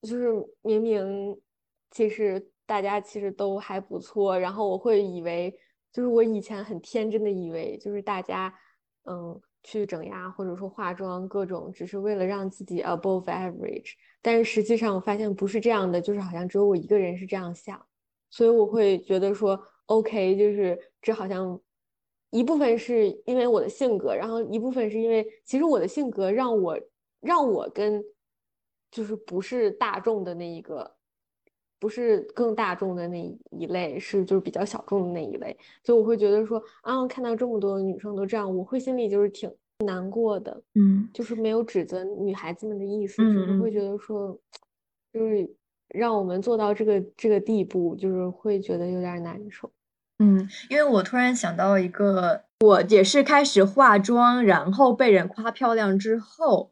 [0.03, 1.41] 就是明明
[1.91, 5.57] 其实大家其实都还不错，然后我会以为。
[5.95, 8.51] 就是我以前很天真的以为，就是大家，
[9.05, 13.93] 嗯，去整牙或者说化妆各种，只是为了让自己 above average。
[14.23, 17.79] 但是实际上我发现不是这样的，就是好像只有我一个人是这样想，
[18.31, 21.61] 所以我会觉得说，OK，就是这好像
[22.33, 26.77] 一部分是因为我的性格，然后一部分是因为其实我的性格让我
[27.21, 28.05] 让我跟
[28.91, 30.97] 就是不是大众的那一个。
[31.79, 39.53] 不是更大众的那一类，是就是比较小众的那一类，就我会觉得说啊，看到这么多女生都这样，我会心里就是挺
[39.85, 44.39] 难过的，嗯，就是没有指责女孩子们的意思，只是会觉得说，
[45.13, 45.53] 就是
[45.89, 49.69] 让我们做到这个这个地步，就是会觉得有点难受，
[50.23, 56.71] 嗯，因为我突然想到一个，我也是开始化妆，然后被人夸漂亮之后，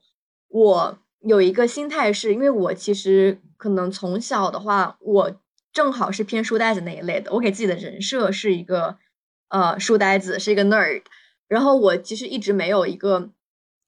[0.49, 3.41] 我有一个心态是因为我其实。
[3.61, 5.37] 可能从小的话，我
[5.71, 7.31] 正好是偏书呆子那一类的。
[7.31, 8.97] 我给自己的人设是一个
[9.51, 11.03] 呃书呆子，是一个 nerd。
[11.47, 13.29] 然后我其实一直没有一个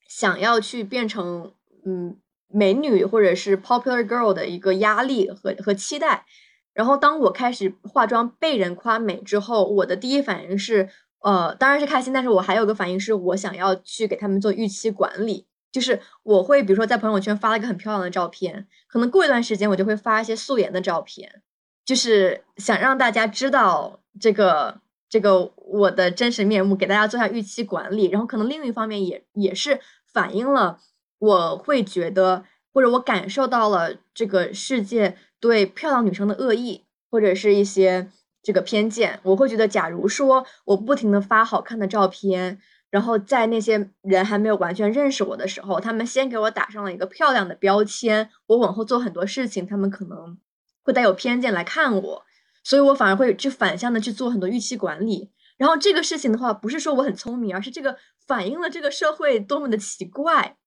[0.07, 1.55] 想要去变成
[1.87, 6.27] 嗯美女或者是 popular girl 的一个压力和和期待。
[6.75, 10.89] 然后当我开始化妆被人夸美之后，我的第一反应是
[11.21, 15.47] 呃当然是开心，但是我还有个反应是我想要去给他们做预期管理。
[15.71, 21.41] 就是我会，比如说在朋友圈发了一个很漂亮的照片，可能过一段时间我就会发一些素颜的照片，
[21.83, 28.11] 就是想让大家知道这个这个我的真实面目，给大家做下预期管理。
[28.11, 29.81] 然后可能另一方面也也是
[30.13, 30.79] 反映了
[31.19, 38.11] 我会觉得，或者我感受到了这个世界对漂亮女生的恶意，或者是一些
[38.43, 39.21] 这个偏见。
[39.23, 42.61] 我会觉得，假如说我不停的发好看的照片。
[42.93, 48.29] 然后在那些人还没有完全认识我的时候，他们先给我打上了一个漂亮的标签。
[48.49, 50.37] 我往后做很多事情，他们可能
[50.83, 52.23] 会带有偏见来看我，
[52.63, 55.31] 所以我反而会去反向的去做很多预期管理。
[55.57, 60.59] 然后这个事情的话，不是说我很聪明，而是这个反映了这个社会多么的奇怪，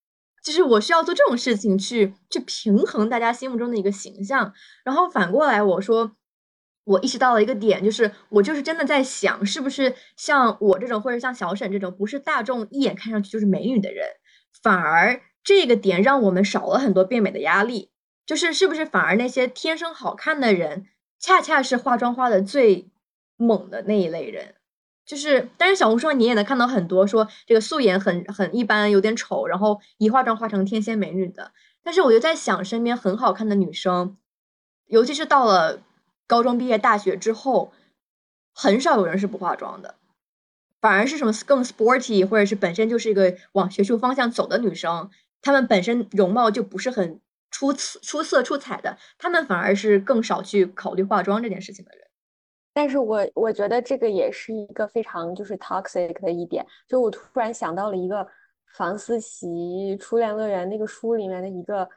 [0.46, 4.54] 就是我需要做这种事情去去平衡大家心目中的一个形象。
[4.86, 6.16] 然后反过来我说。
[6.88, 14.06] 我意识到了一个点，就是我就是真的在想，是不是像我这种，或者像小沈这种，不是大众一眼看上去就是美女的人，
[14.62, 17.90] 反而这个点让我们少了很多变美的压力。
[18.24, 20.86] 就是是不是反而那些天生好看的人，
[21.20, 22.92] 恰恰是化妆化的最
[23.36, 24.54] 猛的那一类人？
[25.06, 31.52] 就是，但是小红书上你也能看到很多说这个素颜很很一般，有点丑，然后一化妆化成天仙美女的。
[31.84, 34.18] 但是我就在想，身边很好看的女生，
[34.88, 35.82] 尤其是到了。
[36.28, 37.72] 高中毕业、大学之后，
[38.52, 39.94] 很少有人是不化妆的，
[40.82, 45.12] 反而是什么更 sporty，或者是本身就是一个往学术方向走的女生，
[45.44, 52.05] 她们本身容貌就不是很出、出色、出彩的，她们反而是更少去考虑化妆这件事情的人。
[52.76, 58.28] 但是我我觉得这个也是一个非常就是 toxic 的一点，就我突然想到了一个
[58.76, 61.88] 房思琪《初恋乐园》那个书里面的一个，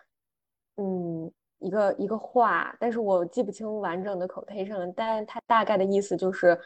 [0.77, 6.57] 嗯，一个一个话，但是我记不清完整的 quotation，但它大概的意思就是，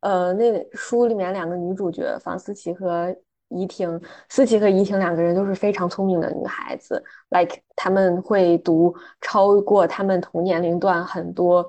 [0.00, 3.16] 呃，那书里面两个女主角房思琪和
[3.48, 3.98] 怡婷，
[4.28, 11.66] 思琪和怡婷两个人都是非常聪明的女孩子，like 他们会读超过他们同年龄段很多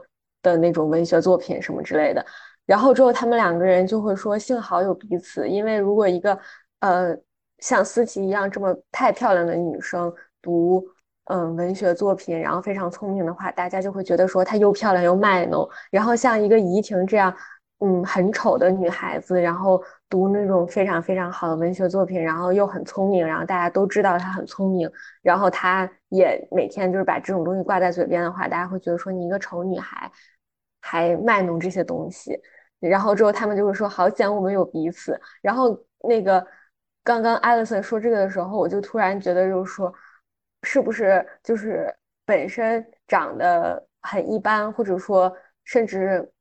[0.51, 2.25] 的那种文学作品什么之类的。
[2.65, 6.37] 然后之后，他们两个人就会说：“幸好有彼此，因为如果一个
[6.79, 7.15] 呃
[7.59, 10.83] 像思琪一样这么太漂亮的女生读
[11.25, 15.67] 嗯文学作品，然后非常聪明的话，大家就会觉得说她又漂亮又卖弄。
[15.91, 17.31] 然后像一个怡婷这样
[17.81, 19.79] 嗯很丑的女孩子，然后
[20.09, 24.89] 读那种非常非常好的文学作品，然后又很聪明，然后大家都知道她很聪明，
[25.21, 30.11] 然后她也每天就是把这种东西挂在嘴边的话，大家会觉得说你一个丑女孩
[30.85, 32.39] 还卖弄这些东西。”
[32.79, 35.19] 然后之后他们就会说好险我们有彼此。
[35.41, 35.75] 然后
[36.07, 36.45] 那个
[37.03, 39.91] 刚刚艾莉森说这个的时候，我就突然觉得就是说，
[40.61, 41.91] 是不是就是
[42.25, 46.31] 本身长得很一般，或者说甚至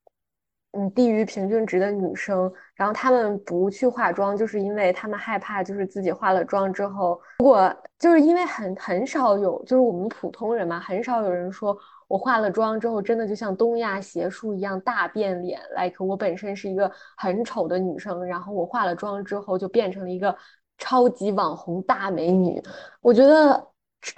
[0.72, 11.74] 嗯低于平均值的女生，然后她们不去化妆，就是因为她们害怕，就是自己化了妆之后，如果就是因为很很少有，就是我们普通人嘛，很少有人说。
[12.06, 15.60] 我化了妆之后，真的就像东亚邪术一样大变脸。
[15.76, 20.36] like 我本身是一个很丑的女生，然后我化了妆之后就变成了一个
[20.78, 22.62] 超级网红大美女。
[23.00, 23.66] 我觉得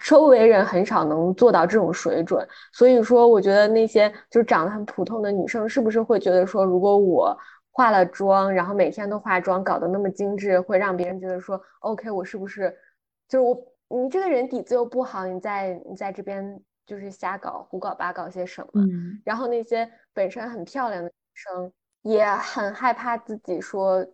[0.02, 2.46] 周围人很少能做到这种水准。
[2.72, 7.38] 所以说，我觉得那些就是长得很普通的女生，是不是会觉得说，如果我
[7.70, 12.76] 化了妆，然后每天都化妆，搞得那么精致，会让别人觉得说，OK，我是不是
[13.28, 13.56] 就是我？
[13.88, 16.60] 你这个人底子又不好，你在你在这边。
[16.86, 18.82] 就是瞎搞、胡搞、八搞些什么，
[19.24, 21.72] 然后那些本身很漂亮的女生
[22.02, 24.06] 也很害怕自己说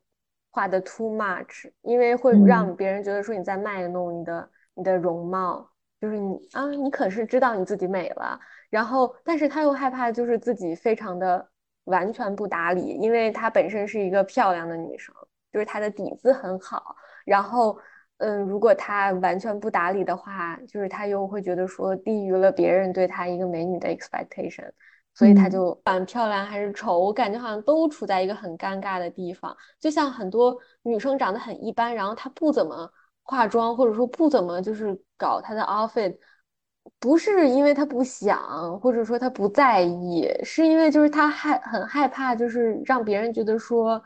[0.50, 11.46] 画的 too much，因为会让别人觉得说你在卖弄你的你的容貌，就是你啊，你可是知道你自己美了，然后但是她又害怕就是自己非常的
[11.84, 15.14] 完全不打理，因为她本身是一个漂亮的女生，
[15.52, 17.78] 就是她的底子很好，然后。
[18.22, 24.70] 嗯，如果她完全不打理的话，就是她又会觉得说低于了别人对她一个美女的 expectation，
[25.12, 29.56] 所以她就不管漂亮还是丑，我感觉好像都处在一个很尴尬的地方。
[29.80, 32.88] 就像很多女生长得很一般，然后她不怎么
[33.24, 36.16] 化妆，或者说不怎么就是搞她的 outfit，
[37.00, 44.00] 不是因为她不想，或者说她不在意，是因为就是她害很害怕，就是让别人觉得说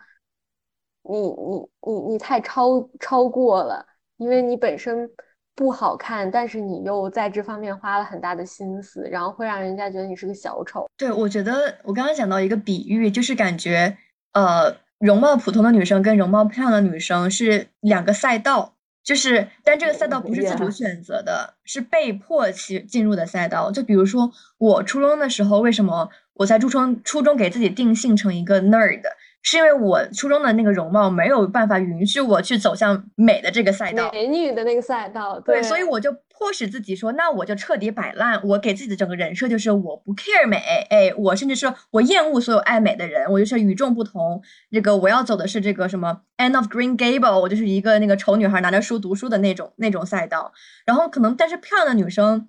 [1.03, 3.87] 你你你你太超超过了。
[4.19, 5.09] 因为你本身
[5.55, 10.87] 不好看，但是你又在这方面花了很大的心思，然后会让人家觉得你是个小丑。
[10.97, 13.97] 对，我觉得我刚刚讲到一个比喻，就是感觉
[14.33, 23.71] 呃，容貌普通的女生跟容貌漂亮的女生是两个赛道，就是但这个赛道不是自主选择的，是被迫去进入的赛道。
[23.71, 29.03] 就比如说我初中的时候，为什么我在初中初中给自己定性成一个 nerd？
[29.49, 38.43] 是因为我初中的那个容貌没有办法允许我去走向美的这个赛道，美女的那个赛道，对，所以我就迫使自己说，那我就彻底摆烂。
[38.43, 40.57] 我给自己的整个人设就是我不 care 美，
[40.91, 44.43] 哎，我甚至说我厌恶所有爱美的人，我就是与众不同。
[44.73, 50.53] 这个我要走的是这个什么 End of Green Gable，我就是一个那个丑女孩拿着书读书的那种那种赛道。
[50.85, 52.49] 然后可能，但是漂亮的女生，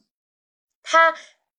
[0.82, 1.14] 她。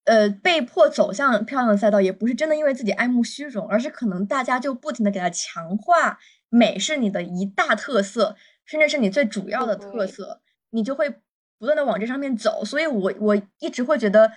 [0.09, 6.19] 呃，被迫走向漂亮的赛道，也不是真的因为自己爱慕虚荣，而是可能大家就不停的给他强化
[6.49, 10.41] 美是你的一大特色，甚至是你最主要的特色，
[10.71, 11.11] 你就会
[11.59, 12.65] 不断的往这上面走。
[12.65, 14.33] 所以，我我一直会觉得，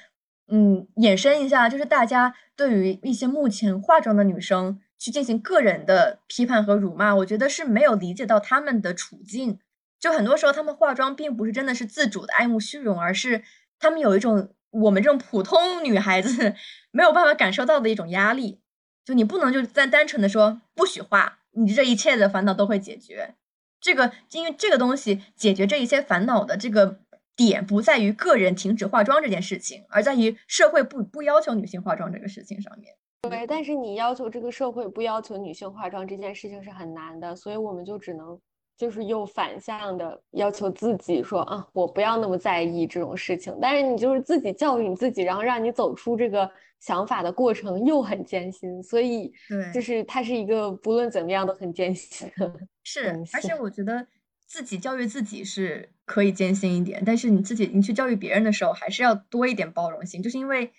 [0.49, 9.59] 嗯，衍生一下，就是大家对于一些目前化妆的女生去进行个人的批判和辱骂，我觉得是没有理解到她们的处境。
[10.01, 13.43] 就很多时候，他们化妆并不是真的是自主的爱慕虚荣，而是
[13.79, 14.53] 他们有一种。
[14.71, 16.55] 我们这种普通女孩子
[16.91, 18.59] 没有办法感受到的一种压力，
[19.05, 23.35] 就你不能就单单纯的说不许画，你这一切的烦恼都会解决。
[23.79, 26.99] 这个因为这个东西解决这一些烦恼的这个
[27.35, 32.93] 点不在于个人停止化妆这件事情，而在于社会不不要求女性化妆这个事情上面。
[33.29, 38.39] 对，但是你要求这个社会不要求女性化妆这件事情是很难的，所以我们就只能。
[38.81, 43.55] 就是又反向的要求自己说啊，我不要那么在意这种事情。
[43.61, 48.81] 但是你就是自己教育你自己，然后让你走出这个想法的过程又很艰辛。
[48.81, 52.51] 所以，对，就是它是一个不论怎么样都很艰辛的。
[52.83, 54.07] 是，而且我觉得
[54.47, 60.71] 自己教育自己是可以艰辛一点，但是你自己你去教育别人的时候，还是要多一点包容心，就是因为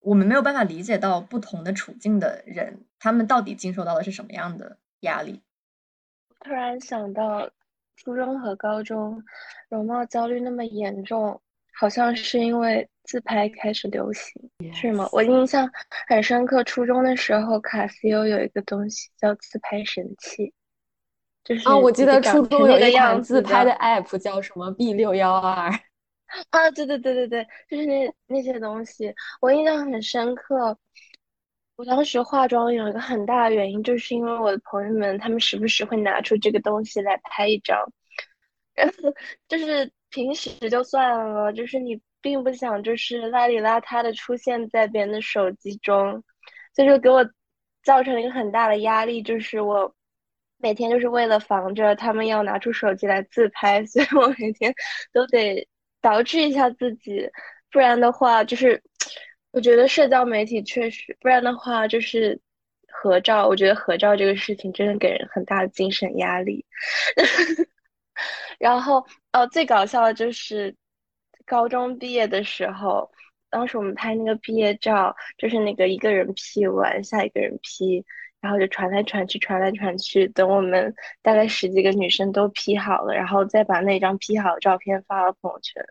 [0.00, 5.42] 我们没有办法理解到不同的处境的人，他们到底经受到的是什么样的压力。
[6.44, 7.48] 突然想到，
[7.96, 9.22] 初中和高中
[9.68, 11.40] 容貌焦虑那么严重，
[11.74, 15.08] 好像是因为自拍开始流行，是吗？
[15.12, 15.70] 我印象
[16.08, 20.52] 很深刻，初中的时候卡西欧有一个东西叫自拍神器，
[21.44, 25.70] 就是啊，我记得初中有一款自拍的 app 叫什么 B 六幺二，
[26.50, 30.76] 啊，对对对对对，就是那那些东西，我印象很深刻。
[31.76, 37.78] 我当时化妆有一个很大的原因，就是因为我的朋友们他们时不时会拿出这个东西来拍一张，
[38.74, 38.94] 然后
[39.48, 46.22] 就是平时就算了，就是你并不想就是邋里邋遢的出现在别人的手机中，
[46.74, 47.28] 所以说给我
[47.82, 49.92] 造成了一个很大的压力，就是我
[50.58, 54.72] 每天就是为了防着他们要拿出手机来自拍， 所以我每天
[55.12, 55.66] 都得
[56.02, 57.28] 捯饬一下自己，
[57.70, 58.80] 不然的话就是。
[59.52, 62.40] 我觉得社交媒体确实，不然的话就是
[62.88, 63.46] 合照。
[63.46, 66.64] 我觉得合照这个事情真的给人很大的精神压力。
[68.58, 70.74] 然后，哦，最搞笑的就是
[71.44, 73.10] 高中毕业的时候，
[73.50, 78.02] 当时我们拍那个毕业照，就是那个一个人 P 完，下一个人 P，
[78.40, 85.84] 然后就传来传去，传来传去，等我们大概十几个女生都 P 好了，然后再把那张 P 好的照片发到朋友圈。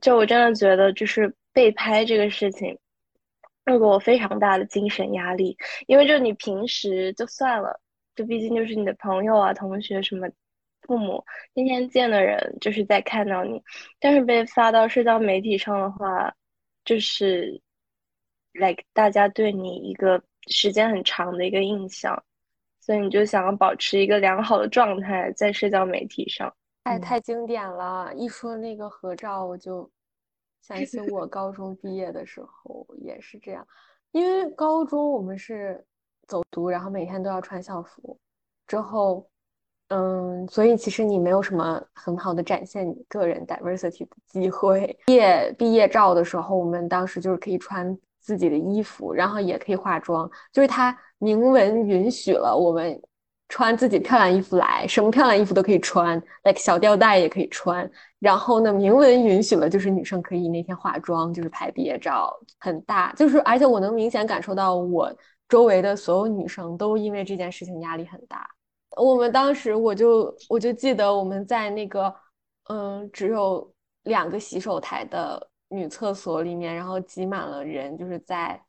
[0.00, 1.34] 就我真的觉得，就是。
[1.58, 2.78] 被拍这个事情，
[3.64, 5.56] 给我非常大的精神压力。
[5.88, 7.80] 因为就你平时就算了，
[8.14, 10.28] 就毕竟就是你的朋友啊、同学什么、
[10.82, 13.60] 父母天天见的人，就是在看到你。
[13.98, 16.32] 但是被发到社交媒体上的话，
[16.84, 17.60] 就是
[18.52, 22.22] ，like 大家对你一个时间很长的一个印象，
[22.78, 26.54] 所以你就想要保持一个良好的状态在社交媒体上。
[26.84, 28.14] 太太经典了！
[28.14, 29.90] 一说那个合照，我就。
[30.68, 33.66] 想起 我高中毕业的时候也是这样，
[34.12, 35.82] 因为高中我们是
[36.26, 38.18] 走读，然后每天都要穿校服。
[38.66, 39.26] 之后，
[39.88, 44.94] 嗯，所以其实你没有什么很好的展现你个人 diversity 的机会。
[45.06, 53.00] 毕业毕业照的时候，我们当时就是可以穿自己的衣服，然后也可以化妆，就是他明文允许了我们。
[53.48, 57.90] 穿自己漂亮衣服来，什么漂亮衣服都可以穿，like 小吊带也可以穿。
[58.18, 63.12] 然后呢，明文允许了，就是女生可以那天化妆，就是拍毕业照，很大。
[63.14, 65.10] 就是而且我能明显感受到，我
[65.48, 68.46] 周围的所有女生都因为这件事情压力很大。
[68.96, 72.14] 我们当时我就我就记得我们在那个
[72.68, 73.72] 嗯只有
[74.02, 78.60] 两个洗手台的女厕所里面，然后挤满了人，就是在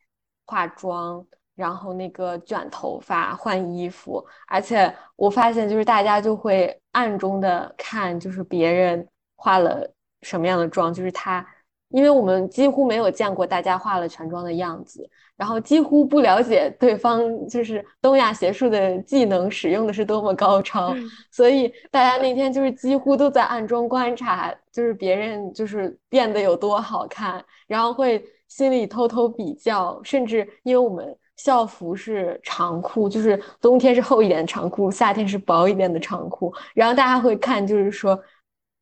[0.46, 1.26] 化妆。
[1.60, 9.06] 然后那个卷头发、换衣服，而且我发现就是大家就会暗中的看，就是别人
[9.36, 9.86] 化了
[10.22, 11.46] 什么样的妆，就是他，
[11.90, 15.06] 因为我们几乎没有见过大家化了全妆的样子，
[15.36, 20.96] 然后几乎不了解对方就是东亚邪术的技能使用的是多么高超，
[21.30, 31.14] 所以大家那天就是几乎都在暗中观察，就是别人就是变得有多好看，然后会心里偷偷比较，甚至因为我们。
[31.40, 36.54] 校服是长裤，就是冬天是厚一点的长裤，夏天是薄一点的长裤。
[36.76, 38.22] 然后大家会看，就是说，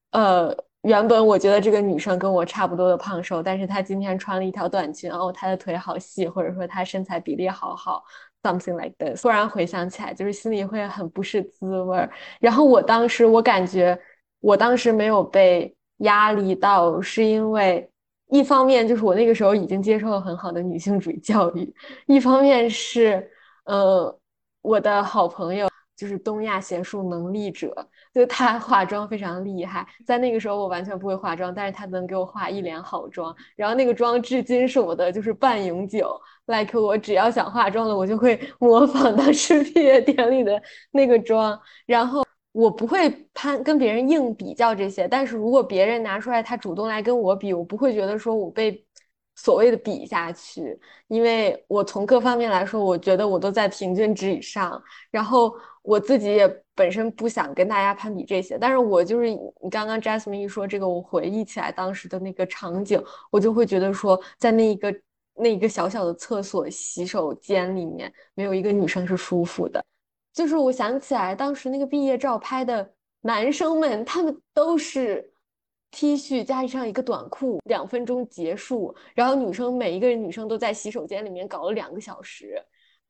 [0.09, 0.51] 呃，
[0.81, 8.03] 原本我觉得这个女生跟我差不多的胖瘦，但是她今天穿了一条短裙，哦，她的腿好细，或者说她身材比例好好
[8.41, 9.21] ，something like this。
[9.21, 12.09] 突然回想起来，就是心里会很不是滋味儿。
[12.39, 13.95] 然后我当时我感觉，
[14.39, 17.87] 我当时没有被压力到，是因为。
[18.29, 21.73] 一方面就是我那个时候已经接受了很好的女性主义教育，
[22.07, 23.29] 一方面是，
[23.63, 24.19] 呃，
[24.61, 27.73] 我的好朋友就是东亚邪术能力者，
[28.13, 29.87] 就他化妆非常厉害。
[30.05, 36.19] 在那个时候我完全不会化妆，但是他能给我化一脸好妆，然后那个妆至今是我的就是半永久。
[36.47, 40.61] like 我只要想化妆了，我就会模仿当时 毕业典礼的
[40.91, 42.26] 那个妆，然后。
[42.57, 48.83] 我不会攀跟别人硬比较这些，但是如果别人拿出来，他主动来跟我比，我不会觉得说我被
[49.35, 54.81] 所谓的比下去，因为我从各方面来说，我觉得我都在平均值以上。
[55.11, 55.53] 然后
[55.83, 62.99] 我自己也本身不想跟大家攀比这些，但是我就是你刚刚 Jasmine 一说这个，我回忆起来当时的那个场景，
[63.29, 64.91] 我就会觉得说，在那一个
[65.35, 69.85] 那一个小小的厕所洗手间里面，没有一个女生是舒服的。
[70.37, 72.87] 就是我想起来，当时那个毕业照拍的
[73.21, 75.33] 男生们，他们都是
[75.89, 78.95] T 恤加上一个短裤，两分钟结束。
[79.15, 82.63] 然后女生每一个人女生都在洗手间里面搞了两个小时，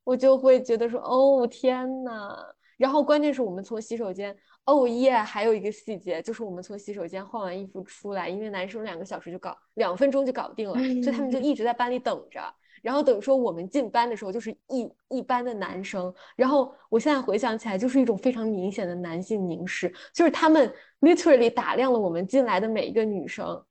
[0.04, 2.34] 我就会觉得说，哦天呐！
[2.78, 12.40] 然后关键是我们从洗手间，哦耶，还有一个细节就是我们从洗手间换完衣服出来，因为男生两个小时就搞，两分钟就搞定了，所以他们就一直在班里等着。
[12.82, 23.64] 然后等于说我们进班的时候就是一一班的男生，然后我现在回想起来就是一种非常明显的男性凝视，就是他们 literally 打量了我们进来的每一个女生。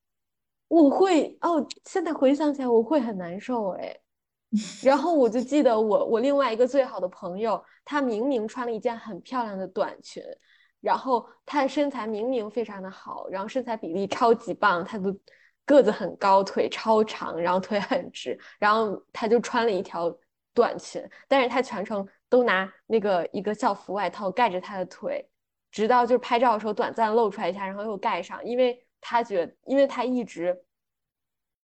[0.68, 3.98] 我会哦，现在回想起来我会很难受哎。
[4.82, 10.24] 然后我就记得我我另外一个最好的朋友，她明明穿了一件很漂亮的短裙，
[10.80, 15.14] 然后她的身材明明非常的好，然后身材比例超级棒，她的
[15.68, 20.12] 个子很高，腿超长，然后腿很直，然后她就穿了一条
[20.56, 25.24] 短裙，但是她全程都拿那个一个校服外套盖着她的腿，
[25.70, 30.60] 直到就是拍照的时候短暂露出来一下，然后又盖上，因为她觉，因为她一直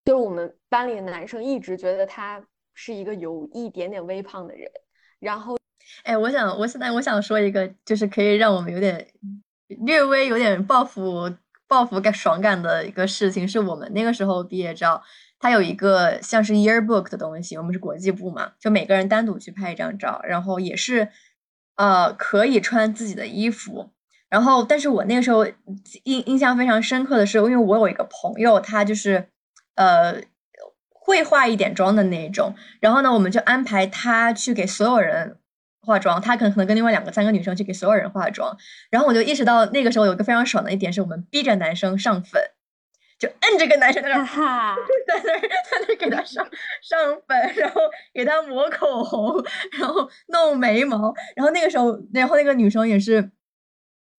[0.03, 2.45] 就是我们班里的男生一直觉得她。
[2.77, 4.69] 是一个有一点点微胖的人，
[5.19, 5.57] 然后，
[6.03, 9.07] 哎，我想，我现在我想说一个，就是可以让我们有点
[9.85, 11.33] 略微有点报复
[11.68, 15.01] 报复感爽感的一个事情，是我们那个时候毕业照，
[15.39, 21.09] 它有一个像是 yearbook 的东西，我们是国际部嘛，就每个人单独去拍一张照，然后也是
[21.76, 23.91] 呃可以穿自己的衣服，
[24.30, 25.45] 然后，但是我那个时候
[26.03, 29.30] 印印象非常深刻的是，因为我有一个朋友，他就是
[29.76, 30.22] 呃。
[31.07, 35.38] 会化一点妆的那种，然后呢，我们就安排他去给所有人
[35.86, 38.57] 化妆，他可能可能跟另外两个三个女生去给所有人化妆，
[38.89, 42.41] 然后我就意识到那个时候有一个非常爽的一点，是我们逼着男生上粉，
[43.19, 44.25] 就摁着个男生在那儿，
[45.07, 46.45] 在那儿在那儿给他上
[46.81, 47.81] 上粉，然后
[48.13, 49.43] 给他抹口红，
[49.79, 53.31] 然后弄眉毛，然后那个时候，然后那个女生也是。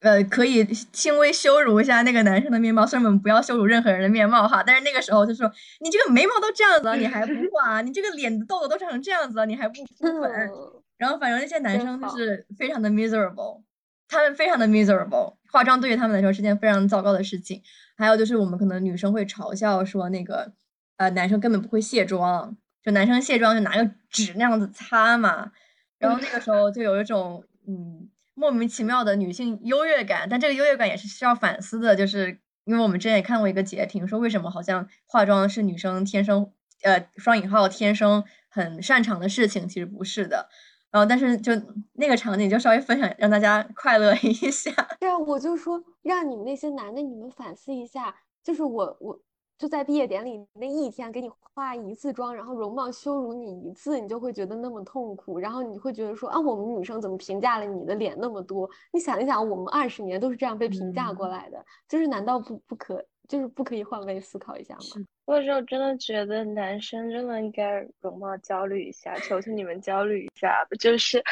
[0.00, 0.62] 呃，可以
[0.92, 5.50] 轻微羞辱一下那个男生的面貌，虽然我们不要羞辱任何人的面貌哈，但是那个时候就说
[5.80, 7.80] 你这个眉毛都这样子了，你还不画？
[7.80, 10.50] 你这个脸的痘痘都长成这样子了，你还不 敷粉？
[10.96, 13.62] 然后反正那些男生就是非常的 miserable，
[14.08, 17.62] 他们非常的 miserable，化妆对于他们来说是件非常糟糕的事情。
[17.96, 20.52] 还有就是我们可能女生会嘲笑说那个
[20.96, 25.52] 呃男生根本不会卸妆，就男生卸妆就拿个纸那样子擦嘛，
[25.98, 28.08] 然后那个时候就有一种嗯。
[28.38, 40.50] 莫名其妙的女性优越感，但这个优越感也是需要反思的，就是因为我们之前也看过一个截屏，说为什么好像化妆是女生天生，呃，双引号天生很擅长的事情，其实不是的。
[40.96, 41.52] 然后，但是就
[41.92, 44.70] 那个场景，就稍微分享，让大家快乐一下。
[44.98, 49.20] 对啊，我就说让你们那些男的，你们反思一下，就是我我。
[49.58, 58.68] 就在毕业典礼那一天给你化一次妆，然后容貌羞辱你一次，你就会觉得那么痛苦，然后你会觉得说啊，我们女生怎么评价了你的脸那么多？
[58.92, 65.06] 你想一想，我们二十年都是这样被评价过来的，就是难道不不可，就是不可以换位思考一下吗？
[65.24, 70.76] 我有时候真的觉得男生真的应该容貌焦虑一下，求求你们焦虑一下吧。
[70.78, 71.22] 就是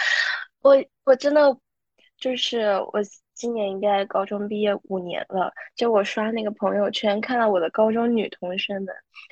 [0.62, 1.56] 我我真的
[2.18, 2.60] 就是
[2.92, 3.02] 我。
[3.36, 8.86] 今年应该高中毕业五年了，就我刷那个朋友圈，看到我的高中女同学们，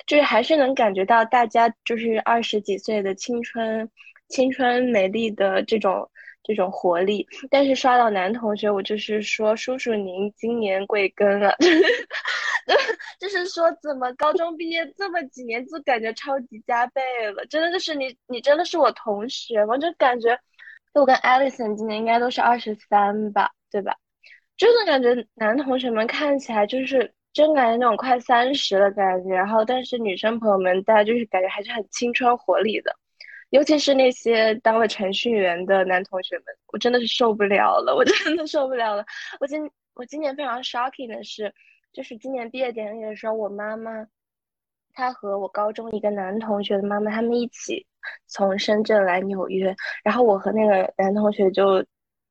[0.05, 3.89] 就是还是能感觉到大家就是二十几岁的青春、
[4.27, 6.05] 青春美丽的这种
[6.43, 7.27] 这种活力。
[7.49, 11.55] 但是刷到男同学，我就是说，叔叔您今年贵庚了？
[13.19, 17.01] 就是说，怎么高中毕业这么几年就感觉超级加倍
[17.35, 17.45] 了？
[17.47, 20.37] 真的就是你，你真的是我同学吗就感觉，
[20.93, 23.51] 我跟 Alison 今年应该都是二十三吧。
[23.71, 23.97] 对吧？
[24.55, 32.95] 真的感觉男同学们看起来就是真感觉那种快三十的感觉，然后但是女生朋友们大家就是感觉还是很青春活力的，
[33.53, 39.05] 尤其是那些当了程序员的男同学们，我真的是受不了了， 我真的受不了了。
[39.39, 41.53] 我今我今年非常 shocking 的是，
[41.93, 44.07] 就是今年毕业典礼的时候，我妈妈
[44.93, 47.85] 她和我高中一个男同学的妈妈他们一起
[48.25, 51.85] 从深圳来纽约，然后我和那个男同学就。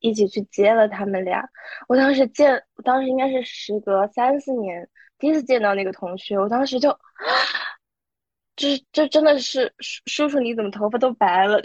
[0.04, 1.48] 一起去接了他们俩，
[1.86, 4.84] 我当时见，我当时应该是时隔三四年
[5.16, 6.90] 第一次见到那个同学，我当时就，
[8.56, 9.72] 这这真的是
[10.06, 11.60] 叔叔你怎么头发都白了？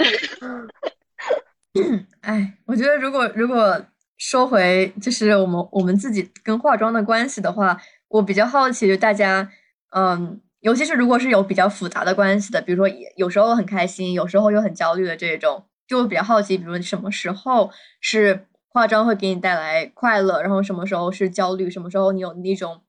[2.21, 3.85] 哎，我觉得如果如果
[4.17, 9.49] 说回就是我们我们自己跟化妆的关系的话，我比较好奇，就大家，
[9.91, 15.65] 嗯，尤其是如果是有比较复杂的关系的，比如说有时候很开心，有时候又很焦虑的这种。
[15.87, 17.71] 就比较好奇，比如什么时候
[18.01, 22.81] 是化妆会给你带来快乐，然后什么时候是焦虑，什么时候你有那种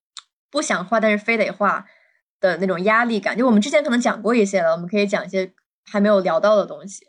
[0.50, 1.86] 不想化但是非得化
[2.40, 3.36] 的那种压力感。
[3.36, 5.52] 就我们之前可能讲过一些了，我们可以讲一些
[5.84, 7.06] 还没有聊到的东西。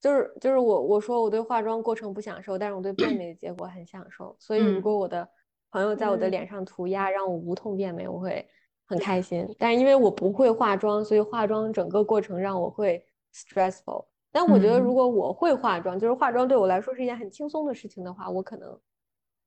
[0.00, 4.36] 就是就是我我说我对化妆过程不享受，但是我对变美的结果很享受。
[4.38, 5.28] 所以如果我的
[5.70, 8.46] 朋友在我的脸上涂鸦，让我无痛变美，我会
[8.86, 9.48] 很开心。
[9.58, 13.04] 但是因为我不会化妆，所以化妆整个过程让我会
[13.34, 14.06] stressful。
[14.30, 18.78] 但我觉得，如果我会化妆，就是化妆对我来说是一件很轻松的事情的话，我可能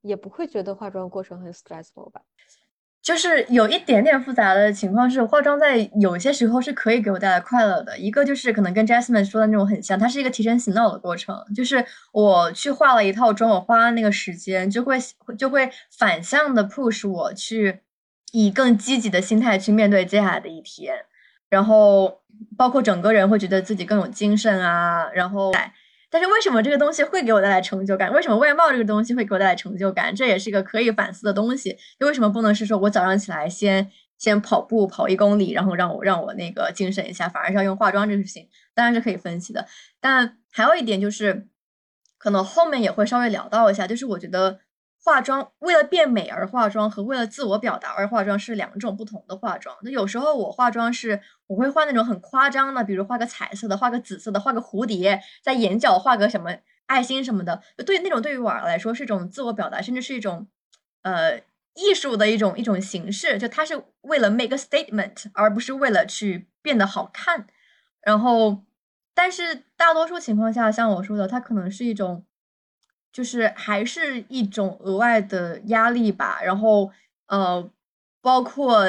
[0.01, 2.21] 也不会觉得化妆过程很 stressful 吧。
[3.01, 7.97] 就是有一点点复杂的情况是，化妆在有些时候是可以给我带来快乐的。
[7.97, 11.35] 一个就是可能跟 Jasmine 说的那种很像，它是一个提神醒脑的过程。
[11.55, 14.97] 就是我去化了一套妆，我花了那个时间就会
[15.37, 17.79] 就会反向的 push 我去
[18.33, 20.93] 以更积极的心态去面对接下来的一天，
[21.49, 22.21] 然后
[22.57, 25.51] 包括整个人会觉得自己更有精神啊，然后。
[26.09, 28.11] 但是为什么这个东西会给我带来成就感？
[28.11, 30.13] 为什么外貌这个东西会给我带来成就感？
[30.15, 31.77] 这也是一个可以反思的东西。
[31.99, 39.65] 就为什么不能是说我早上起来先先跑步跑一公里，然后让我让我那个精神一下，反而是要用化妆这个事情，当然是可以分析的。
[39.99, 41.47] 但还有一点就是，
[42.17, 44.59] 可能后面也会稍微聊到一下，就是我觉得。
[45.01, 49.75] 化妆为了变美而化妆和为了自我表达而化妆是两种不同的化妆。
[49.81, 56.53] 那有时候我化妆是我会画那种很夸张的，比如画个彩色的，画个紫色的，画个蝴蝶，在眼角画个什么
[56.85, 57.61] 爱心什么的。
[57.85, 60.47] 对那种对于我来说是一种自我表达，甚至是一种
[61.03, 61.37] 呃
[61.75, 63.37] 艺术的一种一种形式。
[63.37, 67.47] 就它是为了 make a statement，而不是为了去变得好看。
[68.01, 68.63] 然后，
[69.15, 72.25] 但是大多数情况下，像我说的，它可能是一种。
[73.19, 76.89] 就是还是一种额外的压力吧，然后
[77.27, 77.69] 呃，
[78.21, 78.85] 包括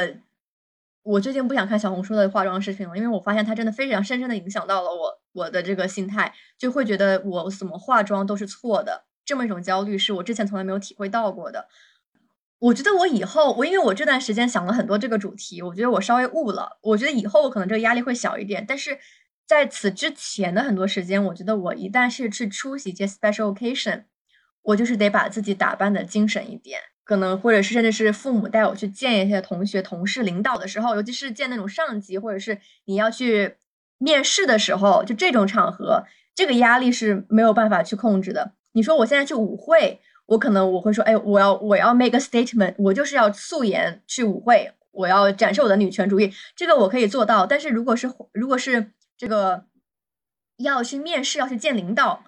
[1.03, 11.67] 我最近不想看小红书的化妆视频了，因为我发现它真的非常深深的影响到了我我的这个心态，就会觉得我怎么化妆都是错的，这么一种焦虑是我之前从来没有体会到过的。
[12.61, 18.97] 我觉得我以后我因为我这段时间想了很多这个主题，我觉得我稍微悟了，我觉得以后可能这个压力会小一点，但是
[19.45, 24.05] 在此之前的很多时间，我觉得我一旦是去出席一些 special occasion。
[24.71, 33.57] 我就是得把自己打扮的精神一点，可能或者是甚至是父母带我去见一些同学、同事、领导的时候，尤其是见那种上级，或者是你要去
[33.99, 36.05] 面试的时候，就这种场合，
[36.35, 38.53] 这个压力是没有办法去控制的。
[38.73, 47.45] 你说我现在去舞会，我可能我会说，哎，我要我要 make a statement，我就是要素颜去舞会，我要展示我的女权主义，这个我可以做到。
[47.45, 49.65] 但是如果是如果是这个
[50.59, 52.23] 要去面试，要去见领导。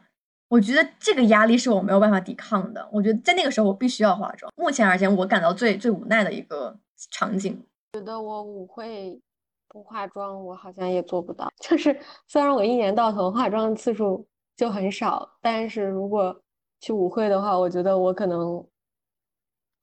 [0.53, 2.86] 我觉得这个压力是我没有办法抵抗的。
[2.92, 4.53] 我觉得在那个时候我必须要化妆。
[4.55, 6.78] 目前而言，我感到最最无奈的一个
[7.11, 7.59] 场景。
[7.94, 9.18] 觉得我舞会
[9.66, 11.50] 不化妆，我好像也做不到。
[11.59, 11.98] 就是
[12.28, 16.38] 虽然我一年到头化妆的次数就很少，但是如果
[16.80, 18.62] 去舞会的话，我觉得我可能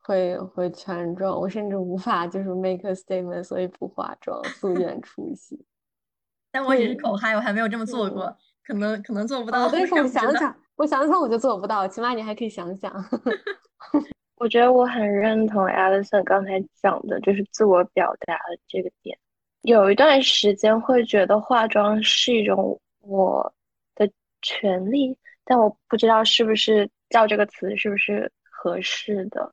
[0.04, 5.66] 会会全妆，我甚至无法就是 make a statement，所以不化妆，素颜出席。
[6.52, 8.38] 但我也是口嗨，我还没有这么做过。
[8.70, 12.94] 可能可能做不到，但是我想想，我想想我就做不到，起码你还可以想想。
[14.38, 19.18] 我觉得我很认同 Alison 刚才讲的，就是自我表达的这个点。
[19.64, 23.52] 有一段时间会觉得化妆是一种我
[23.96, 24.08] 的
[24.44, 29.52] 权利，但我不知道是不是叫这个词是不是合适的。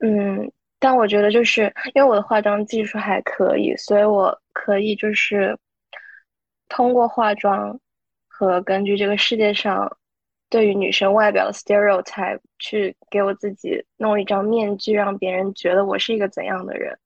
[0.00, 5.56] 嗯，但我觉得就是因为我的化妆技术还可以，所以我可以就是
[6.68, 7.78] 通过化妆。
[8.36, 9.96] 和根据这个世界上
[10.50, 16.98] 对于女生外表的 stereotype 去给我自己弄一张面具，让别人觉得我是一个怎样的人。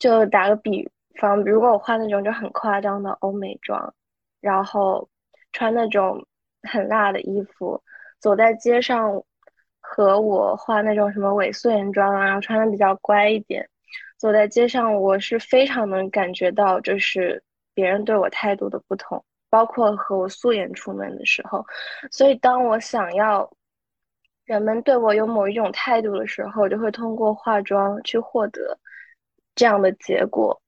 [0.00, 0.90] 就打个比
[1.20, 3.94] 方，如果我化那种就很夸张的欧美妆，
[4.40, 5.08] 然后
[5.52, 6.26] 穿那种
[6.62, 7.80] 很辣的衣服，
[8.18, 9.22] 走在街上，
[9.80, 13.68] 和我化那种什么伪素颜妆啊，然后穿的比较乖一点，
[14.18, 19.24] 走在街上，我是非常能感觉到就是别人对我态度的不同。
[19.54, 21.64] 包括和我素颜出门的时候，
[22.10, 23.48] 所以当我想要
[24.46, 28.76] 人们对我有某一种态度的时候，我就会通过化妆去获得
[29.54, 30.60] 这样的结果。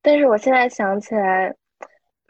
[0.00, 1.52] 但是我现在想起来，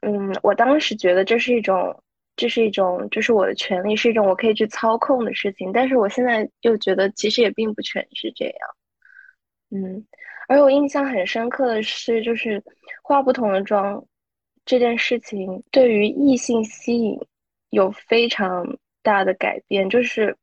[0.01, 2.03] 嗯，我当时觉得这是一种，
[2.35, 5.71] 这是一种，这是我的权利，是一种我可以去操控的事情。
[5.71, 8.55] 但是我现在又觉得，其实也并不全是这样。
[9.71, 10.07] 嗯，
[10.49, 12.65] 而我印象很深刻的是，就是
[13.03, 14.03] 化不同的妆。
[14.69, 17.19] 这件事情对于异性吸引
[17.71, 20.37] 有非常大的改变，就是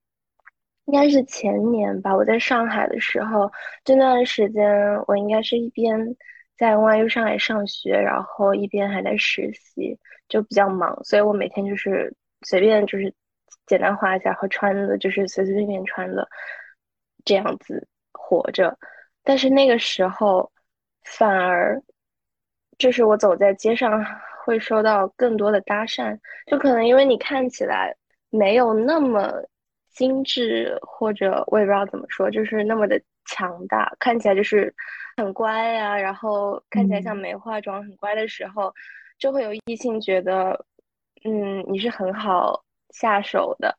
[0.86, 2.16] 应该是前年吧。
[2.16, 3.52] 我在上海的时候，
[3.84, 4.66] 这段时间
[5.06, 5.96] 我应该是一边
[6.58, 9.96] 在 NYU 上海上学，然后一边还在实习，
[10.28, 12.12] 就比较忙，所以我每天就是
[12.48, 13.14] 随便就是
[13.68, 16.28] 简单画一下和穿的，就是随随便便穿的
[17.24, 18.76] 这样子活着。
[19.22, 20.52] 但是那个时候
[21.04, 21.80] 反而。
[22.78, 24.06] 就是我走在街上
[24.44, 26.18] 会收到更多的搭讪，
[26.48, 27.96] 就可能因为你看起来
[28.30, 29.32] 没有那么
[29.92, 34.74] 精致，或者我也不知道怎么说，就是那么的强大，看起来就是
[35.18, 38.74] 很乖呀，然后看起来像没化妆很乖的时候，
[39.18, 40.66] 就会有异性觉得，
[41.24, 43.76] 嗯，你是很好下手的。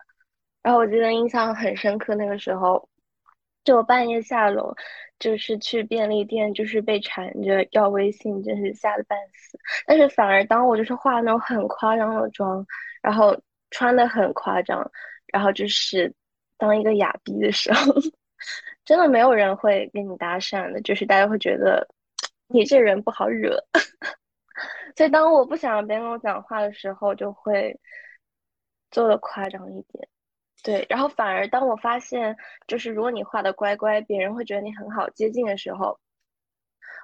[0.62, 2.88] 然后我记得印象很深刻，那个时候
[3.66, 4.74] 就我半夜下楼，
[5.18, 9.58] 就是去便利店，就是被缠着要微信，真是吓得半死。
[9.86, 12.64] 但是反而当我就是化那种很夸张的妆，
[13.02, 13.36] 然后
[13.70, 14.88] 穿的很夸张，
[15.26, 16.14] 然后就是
[16.56, 17.92] 当一个哑逼的时候，
[18.86, 21.88] 真的没有人会跟你搭讪的，就是大家会觉得
[22.46, 23.60] 你这人不好惹。
[24.96, 27.78] 所以当我不想让别人跟我讲话的时候，就会
[28.92, 30.08] 做的夸张一点。
[30.66, 32.36] 对，然后反而当我发现，
[32.66, 35.96] 就是如果你画的乖乖，别人会觉得你很好接近的时候，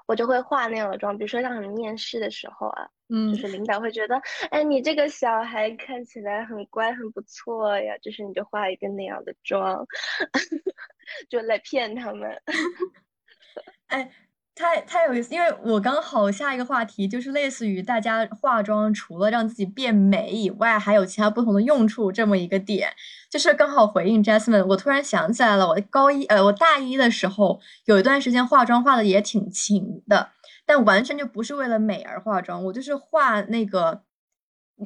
[0.06, 1.16] 我就会化那样的妆。
[1.16, 9.86] 比如说让你面试的时候啊，嗯，就是领导会觉得，哎，你这个小孩看起来很乖，很不错呀，就是你就化一个那样的妆，
[11.30, 12.42] 就来骗他们。
[13.86, 14.10] 哎。
[14.54, 22.92] 太太有意思，因为我刚好下一个话题就是类似于大家化妆除了让自己变美以外，还有其他不同的用处这么一个点，
[23.30, 24.64] 就是刚好回应 Jasmine。
[24.66, 30.30] 我突然想起来了，我高一呃，我大一的时候有一段时间化妆化的也挺勤的，
[30.66, 34.02] 但完全就不是为了美而化妆，我就是画那个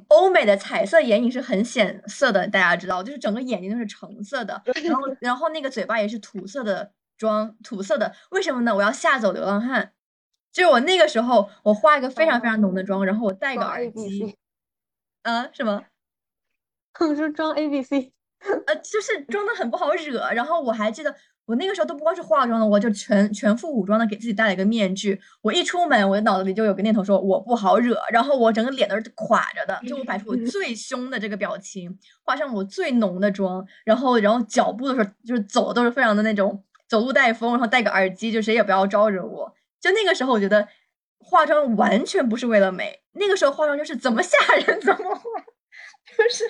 [0.06, 6.92] 欧美的彩色眼影是很显色的，大家知道，就是整个眼睛都是橙色的， 然后然后那个嘴巴也是土色的。
[7.16, 8.74] 妆土色的，为什么呢？
[8.74, 9.92] 我要吓走流浪汉。
[10.52, 14.36] 就是我那个时候，我化一个非常非常浓的妆，然后我戴个耳机。
[15.22, 15.48] 啊？
[15.52, 15.84] 什么？
[17.00, 18.12] 我说装 A B C。
[18.66, 20.30] 呃，就是装的很不好惹。
[20.32, 21.14] 然后我还记得，
[21.44, 25.20] 我那个时候都不光是化妆了，我就全全副武装的给自己戴了一个面具。
[25.42, 28.00] 我一出门，我的脑子里就有个念头说我不好惹。
[28.10, 36.62] 然后我整个脸都是垮着的，就我摆出我 最凶的这个表情，化上我最浓的妆，然后然后脚步的时候就是走都是非常的那种。
[36.88, 39.54] 走路带风，然后戴个耳机，就谁也不要招惹我。
[39.80, 40.66] 就那个时候，我觉得
[41.18, 45.22] 化妆完全不是为了美，那个时候化妆就是怎么吓人 怎么化，
[46.16, 46.44] 就是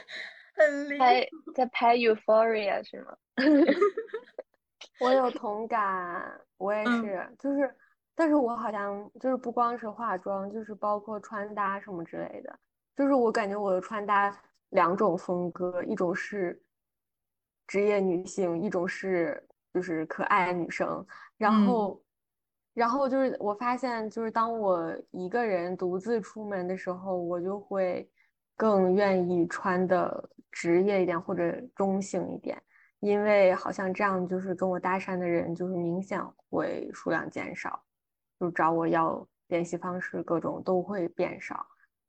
[0.55, 3.17] 很拍在拍 Euphoria 是吗？
[5.01, 7.75] 我有同感，我也是，就是，
[8.15, 12.59] 但是我好像就是不光是化妆，就是包括穿搭什么之类的，
[12.97, 14.35] 就是我感觉我的穿搭
[14.71, 16.63] 两种风格，一种是
[17.67, 19.43] 职业女性，一种是。
[19.77, 21.07] 就是可爱女生，
[21.37, 22.03] 然后，
[22.73, 28.11] 然后就是我发现，就是当我一个人独自出门的时候，我就会
[28.57, 32.57] 更愿意穿的职业一点或者中性一点，
[33.01, 36.19] 因为好像这样就是跟我搭讪的人就是明显
[36.49, 37.79] 会数量减少，
[38.41, 41.67] 就找我要联系方式各种都会变少，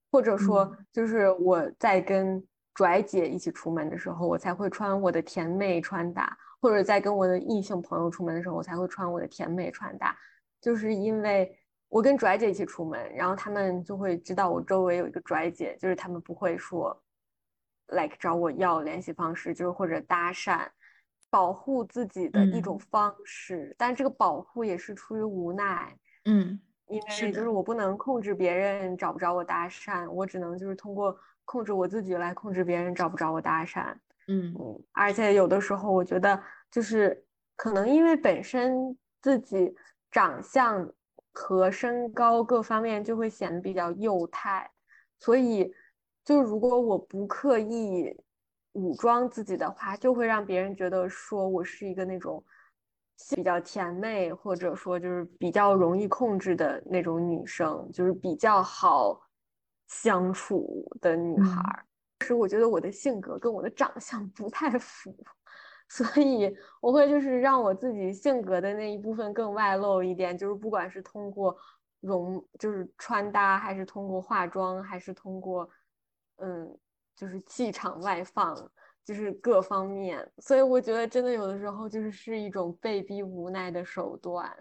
[0.09, 2.41] 或者说就是我在跟
[2.73, 6.37] 拽姐一起出门的时候，我才会穿我的甜妹穿搭。
[6.59, 10.17] 或者在跟我的异性朋友出门的时候，我才会穿我的甜美穿搭，
[10.59, 11.55] 就是因为
[11.89, 16.99] 我跟拽姐一起出门，然后他们就会知道我周围有一个拽姐，就是他们不会说
[17.87, 20.67] ，like 找我要联系方式，就是或者搭讪，
[21.29, 23.73] 保护自己的一种方式。
[23.77, 33.95] 但这个保护也是出于无奈，嗯，因为就是我不能控制别人找不着我搭讪，我只能就是通过控制我自己来控制别人找不着我搭讪。
[34.27, 37.25] 嗯嗯，而且有的时候我觉得，就是
[37.55, 39.73] 可能因为本身自己
[40.11, 40.89] 长相
[41.33, 44.69] 和身高各方面就会显得比较幼态，
[45.19, 45.73] 所以
[46.23, 48.13] 就如果我不刻意
[48.73, 52.43] 武装自己的话，就会让别人觉得说我是一个那种
[53.35, 59.19] 比较甜妹，或者说就是比较容易控制的那种女生，就是比较好
[59.87, 61.83] 相处的女孩。
[62.21, 65.15] 是我觉得我的性格跟我的长相不太符，
[65.87, 71.55] 所以我会就是让我自己性格的那一部分更外露一点，就是不管是通过
[72.01, 75.69] 容，就是穿搭，还是通过化妆，还是通过，
[76.37, 76.77] 嗯，
[77.15, 78.55] 就是气场外放，
[79.05, 80.27] 就是各方面。
[80.39, 84.51] 所以我觉得真的有的时候就是是一种被逼无奈的手段。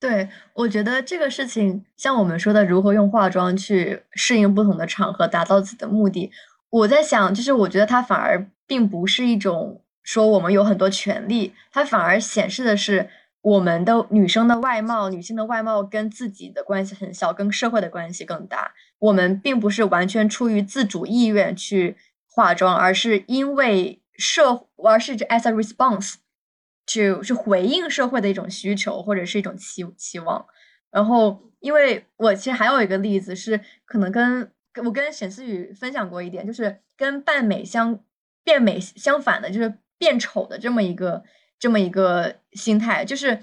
[0.00, 6.30] 对，我觉得这个事情像我们说的，如何用化妆去适应不同的场合，达到自己的目的。
[6.74, 13.08] 我在想，就是我觉得它反而并不是一种说我们有很多权利，它反而显示的是
[13.42, 18.72] 我们的女生的外貌、女性的外貌跟自己的关系很小，跟社会的关系更大。
[18.98, 21.96] 我们并不是完全出于自主意愿去
[22.26, 26.14] 化妆，而是因为社，而是 as a response
[26.86, 30.44] to 是回应社会的一种需求或者是一种期期望。
[30.90, 34.50] 然后，因为我其实还有一个例子是可能跟。
[34.82, 38.00] 我跟沈思雨分享过一点，就是跟扮美相
[38.42, 41.22] 变美相反的，就是变丑的这么一个
[41.58, 43.04] 这么一个心态。
[43.04, 43.40] 就是，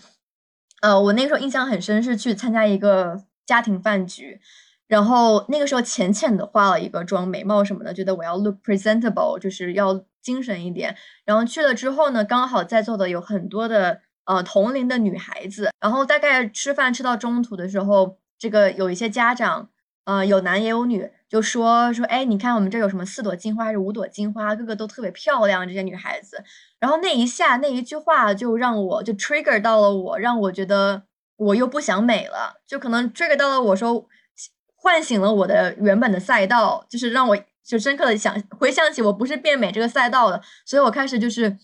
[0.82, 4.42] 呃，我那个时候印象很深，是去参加一个家庭饭局，
[4.88, 10.96] 然后那个时候浅浅的化了一个妆，眉毛什么的，觉得我要 look presentable，就是要精神一点。
[11.24, 19.70] 然后去了之后呢，刚好在座的有很多的呃同龄的女孩子，然后大概吃饭吃到中途的时候，这个有一些家长，
[20.04, 26.44] 呃有男也有女，就说说，哎，你看我们这有什么四朵金花还是五朵金花，个个都特别漂亮，这些女孩子。
[26.78, 31.04] 然后那一下那一句话就让我就 trigger 到了我，让我觉得
[31.38, 34.06] 我又不想美了，就可能 trigger 到了我说，
[34.76, 41.58] 唤醒了我的原本的赛道，就是让我就深刻的想回想起我不是变美这个赛道的，所以我开始就是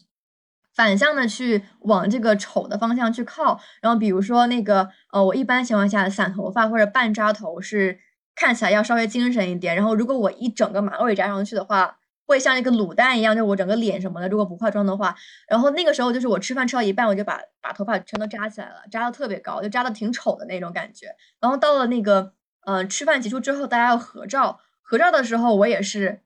[0.73, 3.59] 反向的去往这个丑的方向去靠。
[3.81, 7.99] 然后比如说那个呃，我一般情况下散头发或者半扎头是
[8.37, 11.97] 看起来要稍微精神一点，然后如果我一整个马尾扎上去的话。
[12.29, 15.15] 会像一个卤蛋一样，就我整个脸什么的，如果不化妆的话，
[15.47, 21.07] 然后那个时候就是我吃饭吃到一半，我就把把头发全都扎起来了，扎的特别高，就扎的挺丑的那种感觉。
[21.39, 22.33] 然后到了那个，
[22.65, 26.19] 嗯，吃饭结束之后，大家要合照，合照的时候，我也是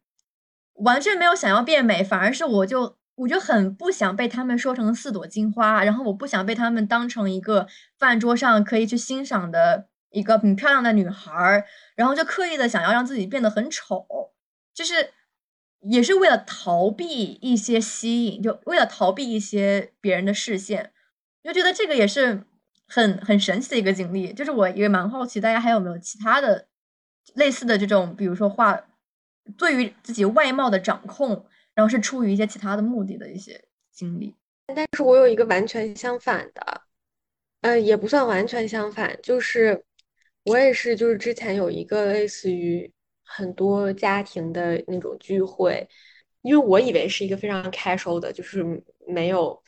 [0.74, 7.68] 完全没有想要变美，反而是我就我就很不想被他们说成四朵金花，然后我不想被他们当成一个
[8.00, 14.06] 饭桌上可以去欣赏的一个很漂亮的女孩，然后就刻意的想要让自己变得很丑，
[14.74, 15.12] 就是。
[15.84, 20.94] 也是为了逃避一些吸引，就为了逃避一些别人的视线，
[21.44, 22.44] 就觉得这个也是
[22.88, 24.32] 很很神奇的一个经历。
[24.32, 26.68] 就是我也蛮好奇，大家还有没有其他的
[27.34, 28.80] 类似的这种，比如说画
[29.58, 34.36] 对于自己外貌的掌控，然后是出于一些其他的目的的一些经历。
[34.68, 36.82] 但是我有一个完全相反的，
[37.62, 39.84] 嗯，也不算完全相反，就是
[40.44, 42.92] 我也是，就是之前有一个类似于。
[43.34, 45.88] 很多家庭的那种聚会，
[46.42, 48.62] 因为我以为是一个非常 casual 的，就是
[49.08, 49.64] 没有，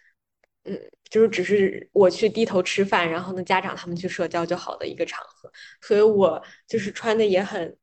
[0.66, 0.78] 嗯，
[1.10, 5.50] 就是只是我去低头吃饭，然后呢家长他们去社交就好的一个场合，
[5.80, 7.74] 所以我就是穿的也很，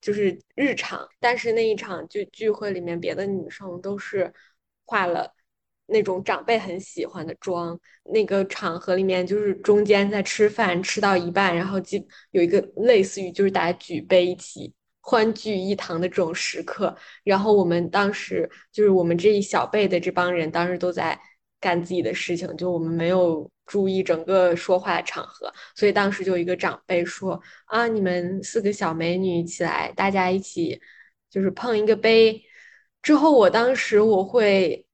[0.00, 1.06] 就是日常。
[1.18, 4.32] 但是那一场聚聚会里面，别的女生都是
[4.86, 5.34] 化了
[5.90, 7.78] 那种长辈很喜欢的妆。
[8.12, 11.98] 那个场合里面，就是中间在吃饭吃到一半，然后就
[12.30, 14.72] 有一个类似于就是大家举杯一起。
[15.02, 21.18] 欢聚一堂的这种时刻，然后我们当时就是我们这一小辈的这帮人，当时都在
[21.58, 30.80] 干自己的事情，就我们没有注意整个说话的场合，所以当时就一个长辈说：“啊，你们四个小美女起来，大家一起
[31.30, 32.40] 就是碰一个杯。”
[33.02, 34.86] 之后我当时我会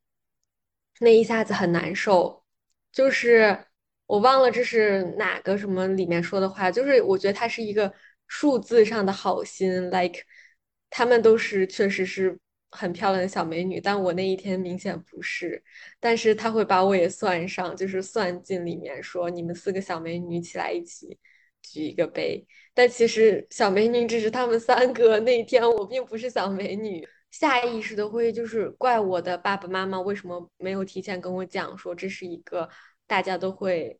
[1.00, 2.44] 那一下子很难受，
[2.92, 3.58] 就是
[4.06, 7.92] 我忘了这是哪个什么里面说的话，就是我觉得她是一个。
[8.28, 10.20] 数字上的好心，like，
[10.90, 12.36] 他们都是确实是
[12.70, 15.62] 很漂亮的小美女，但我那一天明显不是。
[16.00, 21.16] 但是他会把我也算上，就是算进里面，说你们四个小美女起来一起
[21.62, 22.44] 举一个杯。
[22.74, 27.06] 但其实小美女只是他们三个，那一天我并不是小美女，
[27.38, 32.68] 下意识的会就是怪我的爸爸妈妈为什么没有提前跟我讲说这是一个
[33.06, 33.98] 大家都会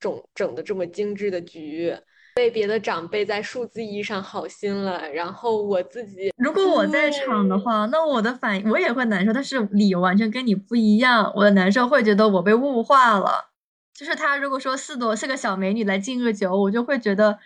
[0.00, 1.96] 整整的这么精致的局。
[2.34, 11.32] 被别的长辈在数字意义上好心了，然后我自己如果我在场的话，那我的反应我也会难受，但是理由完全跟你不一样。
[11.36, 13.52] 我的难受会觉得我被物化了，
[13.94, 17.38] 就是他如果说四朵是个小美女来敬个酒，我就会觉得，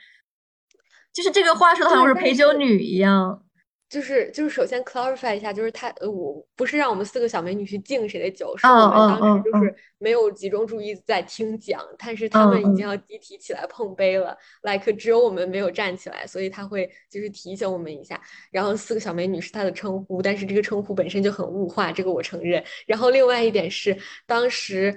[1.12, 3.44] 就是这个话说的好像是陪酒女一样。
[3.88, 18.20] 就是就是，首先 clarify 一下，就是他呃，我不是让我们四个小美女去敬谁的酒，是我们当时就是没有集中注意在听讲，但是他们已经要集体起来碰杯了，like 只有我们没有站起来，所以他会就是提醒我们一下。
[18.50, 22.62] 然后四个小美女是他的称呼，但是这个称呼本身就很物化，这个我承认。
[22.86, 24.94] 然后另外一点是，当时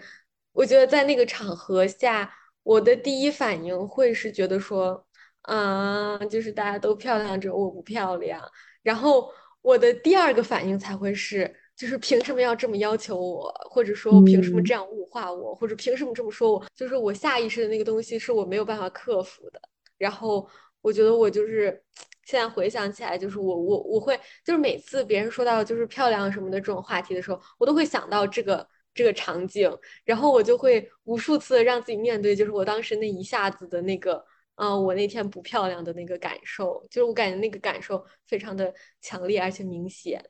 [0.51, 2.29] 我觉得在那个场合下，
[2.63, 5.05] 我的第一反应会是觉得说，
[5.43, 8.41] 啊，就是大家都漂亮，只有我不漂亮。
[8.83, 16.65] 然后我的第二个反应才会是，就是凭什么要这么要求我，或者说凭什么这样物化我，或者凭什么这么说我？
[16.75, 19.61] 就是我下意识的那个东西是我没有办法克服的。
[19.97, 20.47] 然后
[20.81, 21.79] 我觉得我就是
[22.25, 29.71] 现在回想起来，就是我我我会就是每次别人说到就是漂亮什么的这种话题的时候，我都会想到这个这个场景，
[30.03, 34.25] 然后我就会无数次让自己面对，就是我当时那一下子的那个。
[34.61, 40.23] 嗯，我那天不漂亮的那个感受，就是我感觉那个感受非常的强烈而且明显，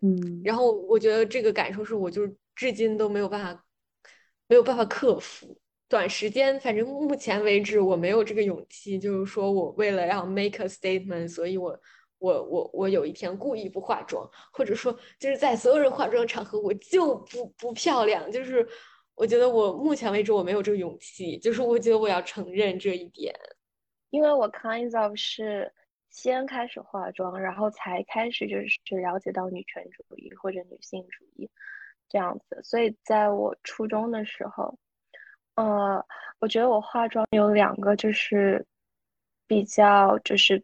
[0.00, 3.64] 嗯，然后我觉得这个感受是我就是至今都没有办法
[4.48, 5.58] 没有办法克服。
[5.88, 11.78] 短时间，反正目前为止我没有这个勇气，就是说我为了要 make a statement，所以我
[12.18, 18.66] 我我我有一天故意不化妆，或者说就是在所有人化妆的场合我就不不漂亮，就是
[19.14, 23.32] 我觉得我目前为止我没有这个勇气，就是我觉得我要承认这一点。
[24.10, 25.72] 因为我 kind of 是
[26.10, 31.50] 先开始化妆，然后才开始就是了解到女权主义或者女性主义
[32.08, 34.78] 这样子，所以在我初中的时候，
[35.56, 36.04] 呃，
[36.38, 38.64] 我觉得我化妆有两个，就是
[39.46, 40.62] 比较就是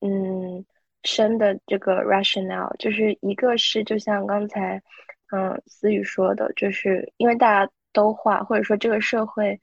[0.00, 0.64] 嗯
[1.04, 4.82] 深的这个 rationale，就是一个是就像刚才
[5.32, 9.58] 嗯思雨说的，就是因为大家都化，或者说这个社会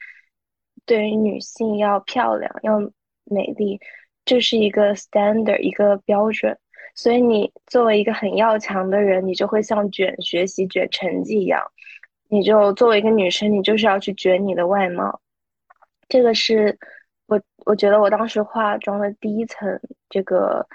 [0.85, 2.79] 对于女性要漂亮要
[3.29, 3.79] 美丽，
[4.25, 6.57] 这是一个 standard 一个标准，
[6.95, 11.63] 所以你作为一个很要强的人，你就会像卷学习卷成绩一样。
[12.29, 15.21] 你就作为一个女生，你就是要去卷你的外貌，
[16.09, 16.77] 这个是
[17.25, 20.67] 我我觉得我当时化妆的第一层这个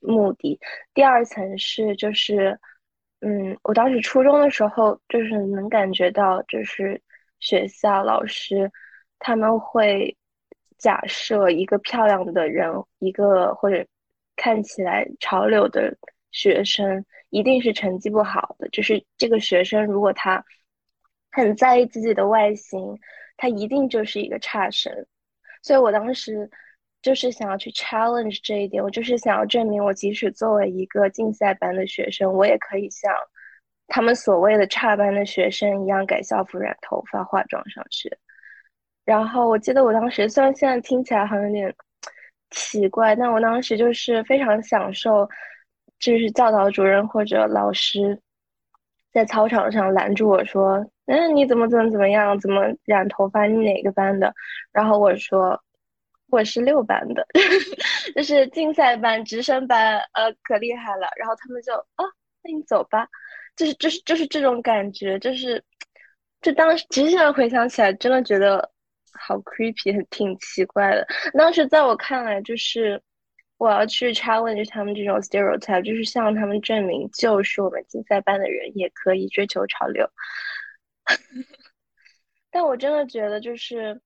[0.00, 0.58] 目的。
[0.94, 2.58] 第二层是就是，
[3.20, 6.98] 嗯，我当时初中的时候就是能感觉到，就是
[7.38, 8.72] 学校老师
[9.18, 10.16] 他们会
[10.84, 13.86] 假设一个漂亮的人，一个或者
[14.36, 15.96] 看起来潮流的
[16.30, 18.68] 学生，一定是成绩不好的。
[18.68, 20.44] 就是这个学生如果他。
[21.36, 22.96] 很在意自己的外形，
[23.36, 24.92] 他一定就是一个差生，
[25.64, 26.48] 所以我当时
[27.02, 33.12] 就是想要去 challenge 这一点，我就是想要证明我即使作为一个竞赛班的学生，我也可以像
[33.88, 38.16] 他们所谓的差班的学生一样改校服、染头发、化妆上学。
[39.04, 41.74] 然后我记得我当时虽然现在听起来好像有点
[42.50, 45.28] 奇怪，但我当时就是非常享受，
[45.98, 48.18] 就是教导主任或者老师
[49.12, 50.84] 在操场上拦住我说。
[51.06, 52.38] 嗯，你怎么怎么怎么样？
[52.40, 53.44] 怎么染头发？
[53.44, 54.32] 你哪个班的？
[54.72, 55.62] 然后我说
[56.30, 57.26] 我是六班的，
[58.16, 61.06] 就是竞赛班、直升班，呃，可厉害了。
[61.16, 62.04] 然后他们就啊，
[62.42, 63.06] 那你走吧，
[63.54, 65.62] 就是就是就是这种感觉，就是
[66.40, 68.70] 就当时其实现在回想起来，真的觉得
[69.14, 71.06] 好 creepy，很挺奇怪的。
[71.36, 73.00] 当时在我看来，就是
[73.56, 80.08] 我要去 challenge 他们这种 stereotype，就是向他们证明，就是我们竞赛班的人也可以追求潮流。
[82.50, 84.00] 但我真的觉得，就是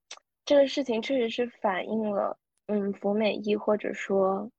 [0.44, 4.50] 这个事情确实是反映了，嗯，服美役或者说，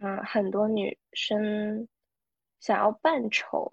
[0.00, 1.86] 嗯，很多女生
[2.60, 3.72] 想要扮丑，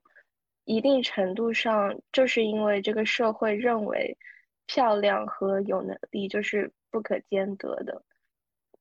[0.65, 4.17] 一定程度上就是因为这个社会认为
[4.65, 8.03] 漂亮和有能力就是不可兼得的。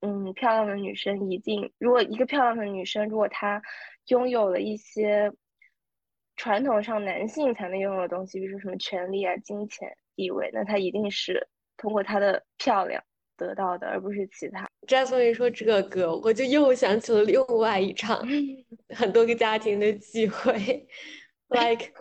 [0.01, 3.62] 嗯，漂亮的女生一定，如果一个漂亮的女生，如果她
[4.07, 5.33] 拥有了一些。
[6.35, 13.05] 传统上男性才能拥有的东西，比如说什么权利啊、金钱、地位，那她一定是通过她的漂亮
[13.37, 14.66] 得到的，而不是其他。
[14.89, 18.26] 詹松一说这个歌，我就又想起了另外一场
[18.97, 20.55] 很多个家庭的聚会，
[21.51, 21.93] like，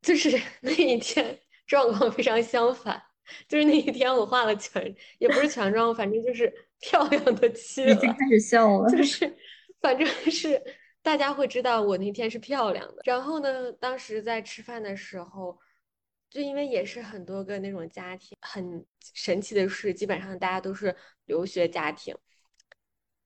[0.00, 1.36] 就是那一天
[1.70, 3.00] 状况非常相反，
[3.48, 9.32] 就是那一天我化了全，也不是全妆，反正就是漂亮的去了，已经开始笑了，就是
[9.80, 10.60] 反正是。
[11.02, 13.00] 大家会知道我那天是漂亮的。
[13.04, 15.58] 然后呢，当时在吃饭的时候，
[16.28, 20.94] 就因为也是很多个那种家庭，很神奇的是，基本上大家都是
[21.24, 22.14] 留学家庭。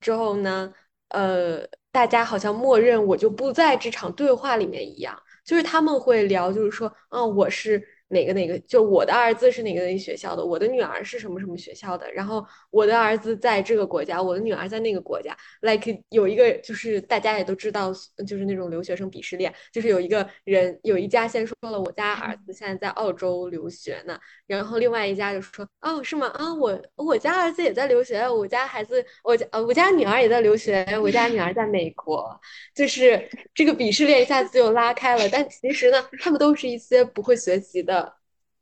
[0.00, 0.72] 之后呢，
[1.08, 7.84] 呃，大家好像默认我就不在这场对话里面一样，就是他们会聊，就是说，嗯，我是。
[8.14, 8.56] 哪个哪个？
[8.60, 12.10] 就我的儿子是哪个学校的，我的女儿是什么什么学校的。
[12.12, 15.36] 然后我的儿子在这个国家，我的女儿在那个国家。
[15.60, 17.92] Like 有一个就是大家也都知道，
[18.26, 26.28] 就是那种留学生鄙视链，就是有一个人有一家先说了我家儿子现在在澳洲留学呢，然后另外一家就说哦是吗？
[26.28, 32.38] 啊我我家儿子也在留学，我家孩子我家呃我家女儿也在留学，我家女儿在美国，
[32.74, 35.28] 就是这个鄙视链一下子就拉开了。
[35.30, 38.03] 但其实呢，他们都是一些不会学习的。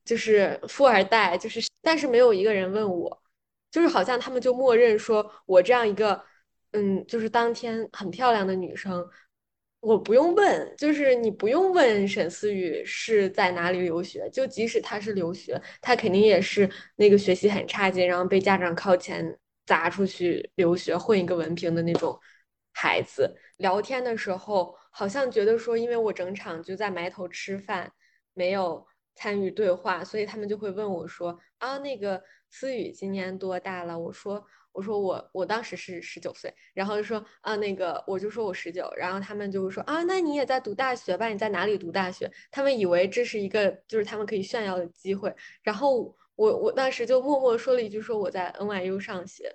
[0.05, 3.22] 就是富二代，就是，但是没有一个人问我，
[3.70, 6.22] 就是好像他们就默认说我这样一个，
[6.72, 9.09] 嗯，就是当天很漂亮的女生，
[9.80, 22.18] 我不用问，就是你不用问沈思雨是在哪里留学，就即使她是留学，她肯定也是那个学习很差劲，然后被家长靠钱砸出去留学混一个文凭的那种
[22.72, 23.36] 孩子。
[23.59, 27.92] 聊天的时候，好像觉得说，因为我整场就在埋头吃饭，
[28.34, 28.84] 没有。
[29.14, 41.28] 参与对话，所以他们就会问我说：“啊，那个思雨今年多大了？”我说：“我说我我当时是十九岁。”然后就说：“啊，那个我就说我十九。”然后他们就会说：“啊，那你也在读大学吧？
[41.28, 45.34] 你在哪里读大学？”他们以为这是一个就是他们可以炫耀的机会。
[45.62, 49.54] 然后我我当时就默默说了一句：“说我在 NYU 上学。”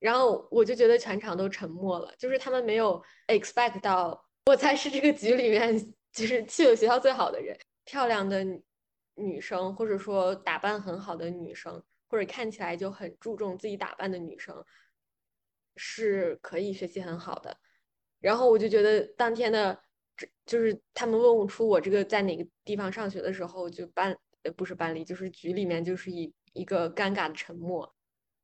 [0.00, 5.78] 然后我就觉得全场都沉默了，就是他们没有 expect 到我才是这个局里面
[6.12, 8.44] 就是去了学校最好的人，漂亮的。
[9.14, 14.64] 女生，或者说打扮很好的女生，或者看起来就很注重自己打扮的女生，
[15.76, 17.56] 是可以学习很好的。
[18.20, 19.78] 然后我就觉得当天的，
[20.46, 27.94] 就是他们问出我这个在哪个地方上学的时候，就班呃不是班里，就是局里面就是一一个尴尬的沉默。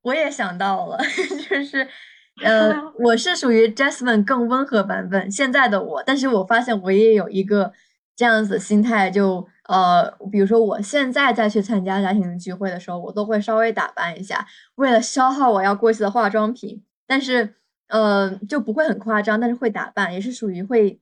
[0.03, 0.99] 我也想到了，
[1.49, 1.87] 就是，
[2.43, 7.73] 呃，我是属于 Jasmine 更温和版本现在的我，但是我发现我也有一个
[8.19, 14.45] 这样子心态，就呃，比如说我现在再去参加家庭聚会的时候，我都会稍微打扮一下，
[14.75, 17.55] 为了消耗我要过去的化妆品，但是
[17.87, 20.99] 呃，就不会很夸张，但是会打扮，也是属于会，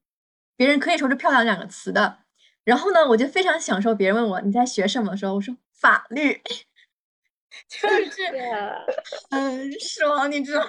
[0.59, 2.19] 别人可以说是漂亮两个词的。
[2.64, 6.43] 然后呢，我就非常享受别人问我你在学什么的时候，我说法律。
[7.67, 8.21] 就是
[9.31, 10.61] 很爽，你知道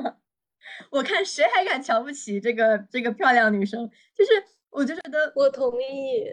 [0.00, 0.14] 吗？
[0.92, 3.90] 我看谁还敢瞧不起这个这个漂亮女生？
[4.14, 4.30] 就是
[4.70, 6.24] 我就觉得我同意，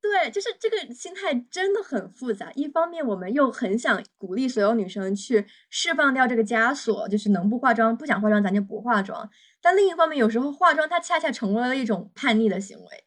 [0.00, 2.50] 对，就是这个心态真的很复杂。
[2.54, 9.30] 一方面，我们又很想鼓励所有女生去释放掉这个枷锁，就是能不化妆不想化妆咱就不化妆。
[9.60, 13.04] 但另一方面，有时候化妆它恰恰成为了一种叛逆的行为，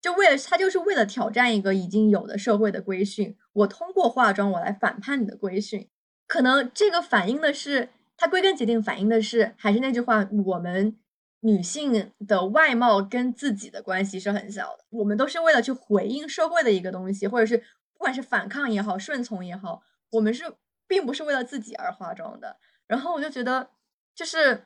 [0.00, 3.36] 就为了它就是为了挑战一个已经有的社会的规训。
[3.52, 5.88] 我通过化妆，我来反叛你的规训。
[6.26, 10.96] 可能这个反映的是，它归根结底反映的是，还是那句话，我们
[11.40, 14.84] 女性的外貌跟自己的关系是很小的。
[14.90, 20.44] 我们都是为了去回应社会的一个东西，或者是不管是反抗也好，顺从也好，我们是
[20.86, 22.56] 并不是为了自己而化妆的。
[22.86, 23.70] 然后我就觉得，
[24.14, 24.64] 就是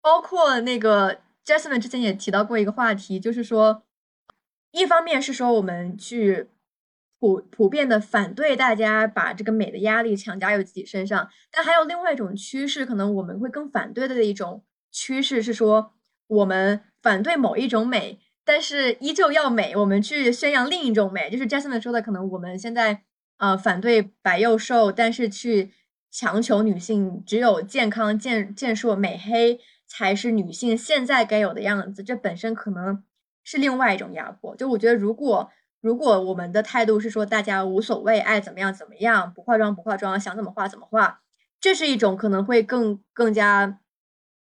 [0.00, 3.82] 包括那个 Jasmine 之前也提到过一个话题，就是说，
[4.72, 6.50] 一方面是说我们去。
[7.18, 14.62] 普普遍的反对大家把这个美的压力强加于自己身上，但还有另外一种趋势，可能我们会更反对的一种
[14.98, 15.92] 趋势是说，
[16.26, 21.28] 我们反对某一种美，但是依旧要美，我们去宣扬另一种美。
[21.28, 23.02] 就是 Jasmine 说的，可能我们现在
[23.36, 25.70] 呃反对白幼瘦，但是去
[26.10, 33.04] 强求女性只有健康、健健硕、美黑才是女性现在该有的样子，这本身可能
[33.44, 34.56] 是另外一种压迫。
[34.56, 35.50] 就我觉得，如果
[35.82, 41.20] 如果我们的态度是说大家无所谓，爱怎么样怎么样，不化妆不化妆，想怎么化怎么化，
[41.60, 43.78] 这是一种可能会更更加，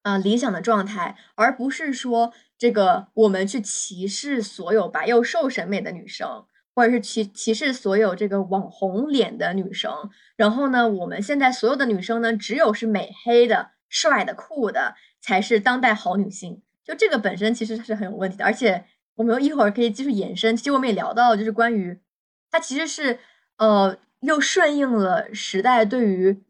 [0.05, 9.93] 呃理想的状态，而不是说这个我们去歧视所有白又瘦审美的女生，或者是歧歧视所有这个网红脸的女生。
[10.37, 16.63] 然后呢，我们现在所有的女生呢，只有是美黑的、帅的、酷的才是当代好女性。
[16.85, 18.85] 就这个本身其实是很有问题的，而且。
[19.17, 20.57] 我们一会儿可以继续延伸。
[20.57, 22.01] 其实我们也聊到，就是关于
[22.51, 23.21] 它其实是
[23.59, 26.43] 呃，又顺应了时代对于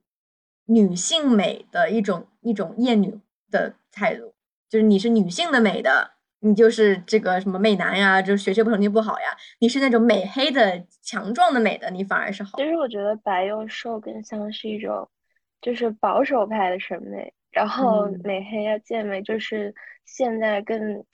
[0.64, 3.20] 女性美的一种一种厌女
[3.54, 4.34] 的态度。
[4.68, 9.26] 就是你是女性的美的，你就是这个什么美男呀，就是学习不成绩不好呀。
[9.60, 12.58] 你是那种美黑的、强壮的美的，你反而是好。
[12.58, 15.08] 其实我觉得白又瘦更像是一种
[15.60, 19.74] 就是保守派的审美，然后美黑啊、健美就是
[20.04, 21.04] 现在更。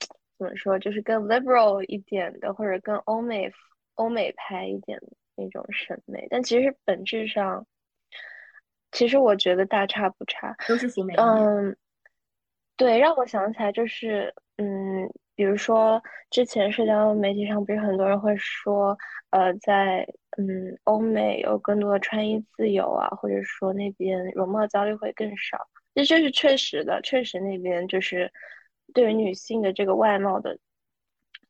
[0.41, 3.51] 怎么说，就是更 liberal 一点的，或者更欧美
[3.93, 7.63] 欧美派一点的那种审美，但其实本质上，
[8.91, 11.13] 其实我觉得大差不差，都是服美。
[11.13, 11.77] 嗯，
[12.81, 16.01] 对，让我想起来就是，嗯，比如说
[16.31, 18.97] 之前社交媒体上不是很多人会说，
[19.29, 20.07] 呃，在
[20.37, 25.57] 嗯欧美有更多的穿衣自由啊，或者说那边容貌焦虑会更少，
[25.93, 28.31] 这这是确实的，确实那边就是。
[28.93, 30.59] 对于女性的这个外貌的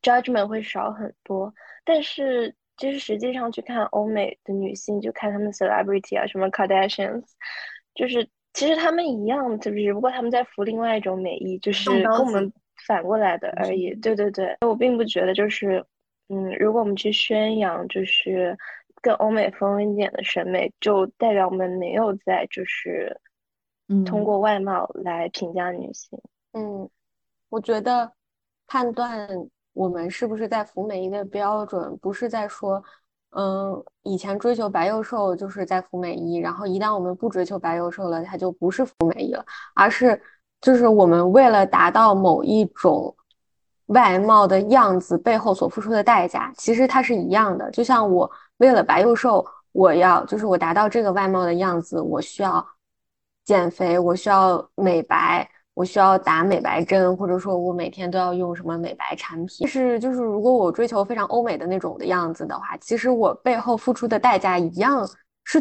[0.03, 1.51] judgment 会少很多，
[1.84, 7.23] 但是就是实际上去看欧美的女性，就看他们 celebrity 啊，什么 Kardashians，
[7.95, 12.51] 就是其实他们一样，就只不过他们在服另外一种美意，就是跟我们
[12.87, 13.93] 反过来的而已。
[13.95, 15.85] 对对对，我并不觉得就是，
[16.29, 18.57] 嗯，如果我们去宣扬就是
[19.01, 23.19] 更欧美风一点的审美，就代表我们没有在就是，
[24.05, 26.19] 通过外貌来评价女性。
[26.53, 26.89] 嗯。
[27.49, 28.09] 我觉得
[28.65, 29.28] 判断
[29.73, 32.82] 我们是不是在服美役的标准，不是在说，
[33.32, 40.21] 嗯，以前追求白幼瘦就是在服美役，然后一旦我们不追求白幼瘦了，它就不是服美役了，而是
[40.59, 43.16] 就是我们为了达到某一种
[43.87, 47.71] 外貌的样子背后所付出的代价，其实它是一样的。
[47.71, 52.66] 就像我为了白幼瘦，我要就是我达到这个外貌的样子，我需要
[53.45, 55.49] 减肥，我需要美白。
[55.82, 59.67] 我需要打美白针，或者说我每天都要用什么美白产品。
[59.67, 65.03] 是就是，如果我追求非常欧美的那种的样子的话，其实我背后付出的代价一样
[65.43, 65.59] 是，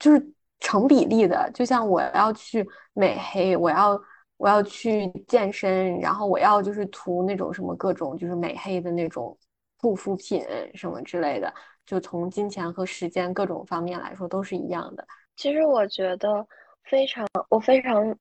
[0.00, 1.48] 就是成比例的。
[1.54, 4.00] 就像我要去美黑，我要
[4.36, 9.38] 我要去健身，然后我要就是涂那种什么各种就是美黑的那种
[9.78, 10.44] 护肤品
[10.74, 11.54] 什么之类的，
[11.86, 15.06] 就从金钱和时间各种方面来说都是一样的。
[15.36, 16.44] 其实我觉得
[16.90, 18.12] 非常，我非常。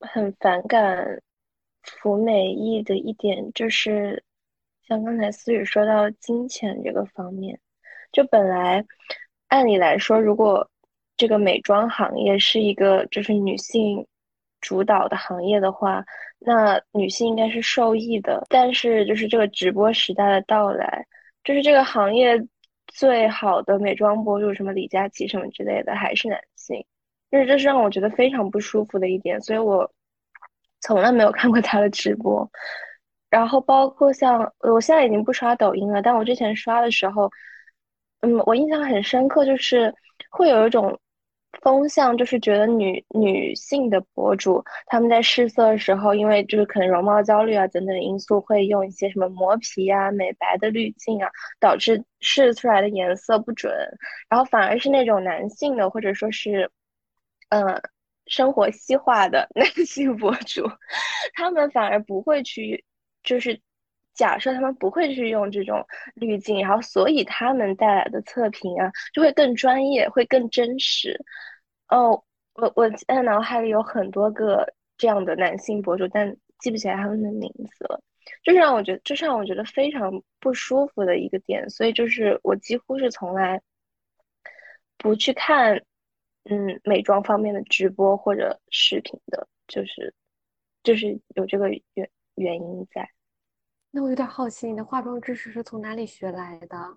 [0.00, 1.20] 很反感
[1.82, 4.22] 服美役的一点就是，
[4.86, 7.58] 像刚才思雨说到金钱这个方面，
[8.12, 8.84] 就本来
[9.48, 10.68] 按理来说，如果
[11.16, 14.06] 这个美妆行业是一个就是女性
[14.60, 16.04] 主导的行业的话，
[16.38, 18.44] 那女性应该是受益的。
[18.48, 21.06] 但是就是这个直播时代的到来，
[21.44, 22.42] 就是这个行业
[22.86, 26.84] 最好的美妆博主，什么李佳琦什么之类的，还是男性，
[27.30, 29.40] 就是这是让我觉得非常不舒服的一点。
[29.40, 29.90] 所以我
[30.80, 32.50] 从来没有看过他的直播。
[33.30, 37.30] 然后包括像我现在已经不刷抖音了，但我之前刷的时候，
[38.22, 39.94] 嗯，我印象很深刻，就是
[40.30, 40.98] 会有一种
[41.62, 51.30] 风向，就是觉得女女性的博主他们在试色的时候，因为就是可能容貌焦虑啊等等因素，会用一些什么磨皮啊、美白的滤镜啊，
[51.60, 53.72] 导致试出来的颜色不准。
[54.28, 56.68] 然后反而是那种男性的或者说是，
[57.50, 57.80] 嗯，
[58.26, 60.68] 生活西化的男性博主，
[61.34, 62.84] 他们反而不会去。
[63.22, 63.60] 就是
[64.14, 71.22] 假设他们不会去用这种滤镜，然后所以他们带来的测评啊就会更专业，会更真实。
[71.88, 72.24] 哦，
[72.54, 74.66] 我我在脑海里有很多个
[74.96, 78.02] 这样的男性博主，但记不起来他们的名字了。
[78.42, 81.68] 这是让我觉得，这是让我觉得非常不舒服的一个点。
[81.68, 83.60] 所以就是我几乎是从来
[84.96, 85.82] 不去看
[86.44, 90.14] 嗯美妆方面的直播或者视频的，就是
[90.82, 92.10] 就是有这个原。
[92.36, 93.06] 原因在，
[93.90, 96.96] 那我有点好奇，你的化妆知识是从哪里学来的？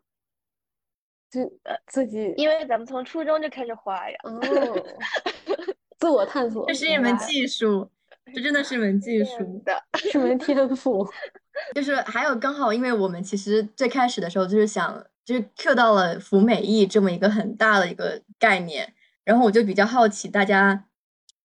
[1.29, 4.15] 就呃自己，因为咱们从初中就开始画呀。
[4.23, 4.39] 哦，
[5.99, 7.91] 自我探索，这是一门技术，
[8.33, 11.05] 这真的是一门技术的， 是门天赋。
[11.75, 18.93] 就是还有刚好，因为我们其实最开始的时候就是想，就是 Q 到了服美役这么一个很大的一个概念，
[19.25, 20.85] 然后我就比较好奇大家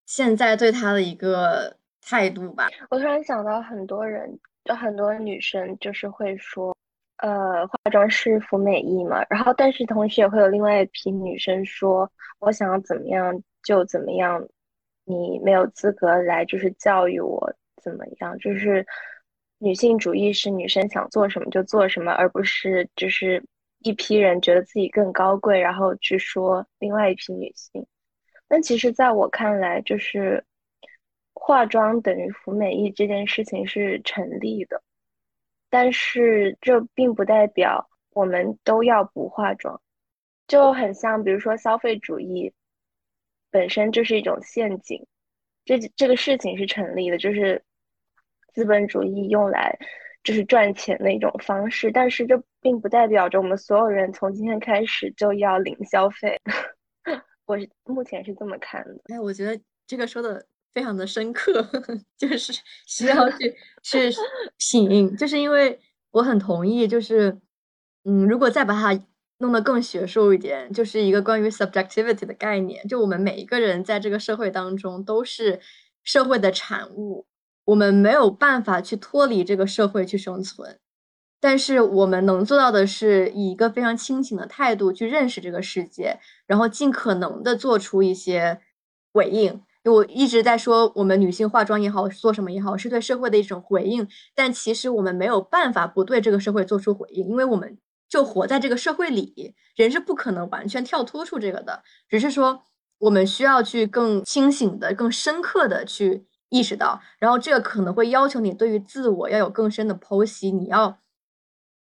[0.06, 1.76] 现在对他的一个。
[2.00, 6.74] 态度吧，我突然想到，很多人就很多女生就是会说，
[7.18, 9.22] 呃，化妆师服美役嘛。
[9.28, 14.42] 然后，但是同时也会有另外一批女生说，我想要怎么样就怎么样，
[15.05, 17.52] 你没有资格来就是教育我
[17.82, 18.38] 怎么样。
[18.38, 18.86] 就是
[19.59, 23.44] 女性主义是女生想做什么就做什么，而不是就是
[23.80, 27.86] 一批人觉得自己更高贵，然后去说另外一批女性。
[28.46, 30.44] 但其实在我看来，就是。
[31.40, 34.82] 化妆等于服美役这件事情是成立的，
[35.70, 39.80] 但是这并不代表我们都要不化妆，
[40.48, 42.52] 就很像，比如说消费主义
[43.50, 45.06] 本身就是一种陷阱，
[45.64, 47.62] 这这个事情是成立的，就是
[48.52, 49.78] 资本主义用来
[50.28, 56.38] 就是赚钱的一种方式，但是这并不代表着我们所有人从今天开始就要零消费，
[57.46, 59.14] 我是目前是这么看的。
[59.14, 60.44] 哎，我觉得这个说的。
[60.74, 61.66] 非常的深刻，
[62.16, 62.52] 就是
[62.86, 64.10] 需要去去
[64.59, 65.76] 品，就是因为
[66.12, 67.36] 我很同意，就是
[68.05, 69.05] 嗯，如果再把它
[69.38, 75.59] 弄得更学术一点，就是一个关于 subjectivity 的概念，就我们每一个人在这个社会当中都是
[76.05, 77.26] 社会的产物，
[77.69, 80.78] 我们没有办法去脱离这个社会去生存，
[81.39, 88.61] 但是我们能做到的是以一个非常清醒的态度去认识这个世界，然后尽可能的做出一些
[89.12, 89.61] 回应。
[89.85, 94.09] 我一直在说，我们女性化妆也好，做什么也好，是对社会的一种回应。
[94.35, 97.78] 但其实我们没有办法不对这个社会做出回应，因为我们
[98.09, 101.82] 就活在这个社会里，人是不可能完全跳脱出这个的。
[102.09, 102.62] 只是说，
[102.99, 110.50] 我们需要去更清醒的、更深刻的去意识到，然后这个可能会要求你对于自我要有更深的剖析。
[110.50, 110.98] 你要，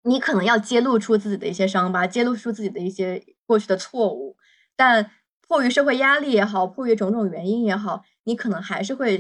[0.04, 4.38] 你可能要揭露出自己的一些伤疤，揭露出自己的一些过去的错误，
[4.76, 5.12] 但。
[5.46, 9.20] 迫于社会压力也好，迫于种种原因也好，你可能还是会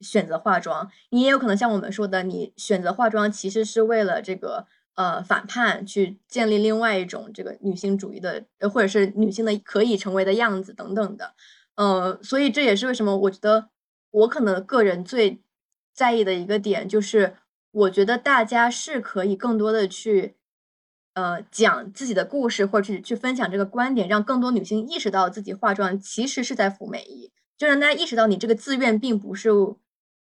[0.00, 0.88] 选择化妆。
[1.10, 11.34] 你也有可能像我们说的，你选择化妆其实是为了这个呃反叛，去建立另外一种这个女性主义的，或者是女性的可以成为的样子等等的。
[11.74, 13.68] 嗯，所以这也是为什么我觉得
[14.14, 15.40] 我可能个人最
[15.92, 17.36] 在意的一个点，就是
[17.70, 20.34] 我觉得大家是可以更多的去。
[21.16, 29.48] 呃，讲自己的故事，或者去去分享这个观点，让更多女性意识到自己化妆其实是在服美役，就让大家意识到你这个自愿并不是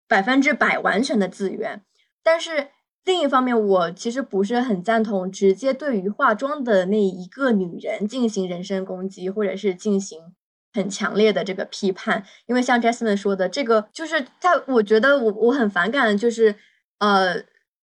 [0.08, 1.84] 百分之百完全的自愿。
[2.22, 2.68] 但是
[3.04, 10.32] 另一方面，我其实不是很赞同直接对于化妆的那一个女人进行人身攻击，或者是进行
[10.78, 16.54] 很强烈的这个批判，因为像 Jasmine 说的，这个就是他，我觉得我我很反感，就是
[17.00, 17.44] 呃。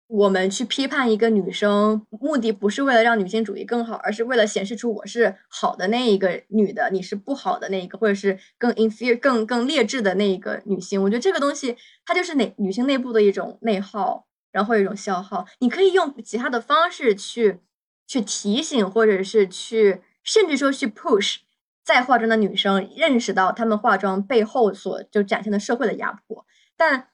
[0.09, 11.03] 我们去批判一个女生，目的不是为了让女性主义更好，而是为了显示出我是好的那一个女的，你是不好的那一个，或者是更 inferior、更更劣质的那一个女性。
[11.03, 15.47] 我觉得这个东西它就是内女性内部的一种内耗，然后一种消耗。
[15.61, 17.61] 你可以用其他的方式去
[18.07, 21.37] 去提醒，或者是去甚至说去 push
[21.85, 26.47] 在化妆的女生认识到她们化妆背后所就展现的社会的压迫，
[26.77, 27.09] 但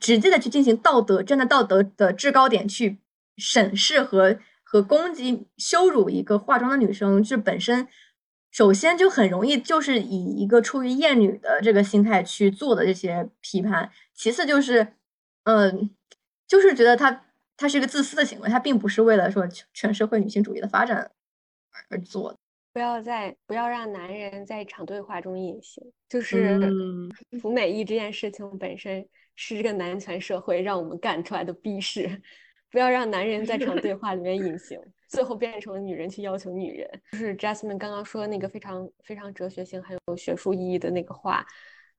[0.00, 2.98] 直接的去进行道德站在道德的制高点去
[3.36, 7.86] 审视和和攻击羞辱一个化妆的女生，这本身
[8.50, 14.94] 首先就很容易就是以一个出于厌女的这个心态去做的这些批判，其次就是
[15.44, 15.90] 嗯，
[16.48, 17.24] 就是觉得她
[17.56, 21.10] 她是一个自私的行为，她并不是为了说全社会女性主义的发展
[21.90, 22.38] 而做的。
[22.74, 26.58] 不要在不要让男人在一场对话中隐形，就是
[27.40, 29.06] 服美役这件事情本身
[29.36, 32.20] 是这个男权社会让我们干出来的逼事。
[32.72, 34.76] 不要让男人在场对话里面隐形，
[35.08, 36.90] 最后变成了女人去要求女人。
[37.12, 41.46] 就是 Jasmine 刚刚说那个非常非常哲学性还有学术意义的那个话，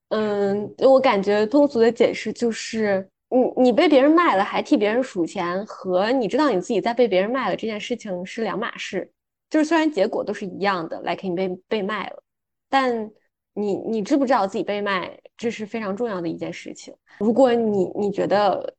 [0.09, 9.09] 嗯，我感觉通俗的解释就是，你你被别人卖了还替别人数钱，和你知道你自己在被别人卖了这件事情是两码事。
[9.55, 12.21] 就是虽然结果都是一样的，like 你被被卖了，
[12.67, 13.09] 但
[13.53, 16.93] 你你知不知道自己被卖，这是非常重要的一件事情。
[17.19, 18.75] 如果你你觉得，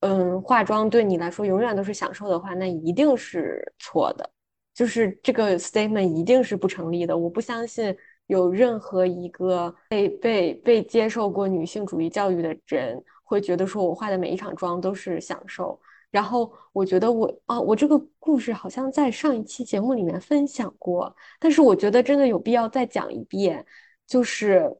[0.00, 4.30] 嗯，化妆对你来说永远都是享受的话，那一定是错的，
[4.72, 7.14] 就是这个 statement 一定是不成立的。
[7.14, 7.94] 我不相信
[8.26, 15.78] 有任何一个被被被接受过女性主义教育的人会觉得说我化的每一场妆都是享受。
[16.14, 23.66] 然后我觉得我啊，我这个故事好像在上一期节目里面分享过，但是我觉得真的有必要再讲一遍。
[24.06, 24.72] 就是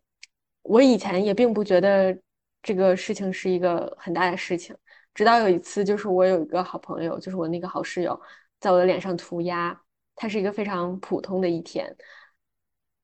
[0.62, 2.16] 我以前也并不觉得
[2.62, 4.76] 这个事情是一个很大的事情，
[5.12, 8.20] 直到有一次，就是我有一个好朋友，就是我那个好室友，
[8.60, 9.80] 在我的脸上涂鸦。
[10.14, 11.96] 它是一个非常普通的一天，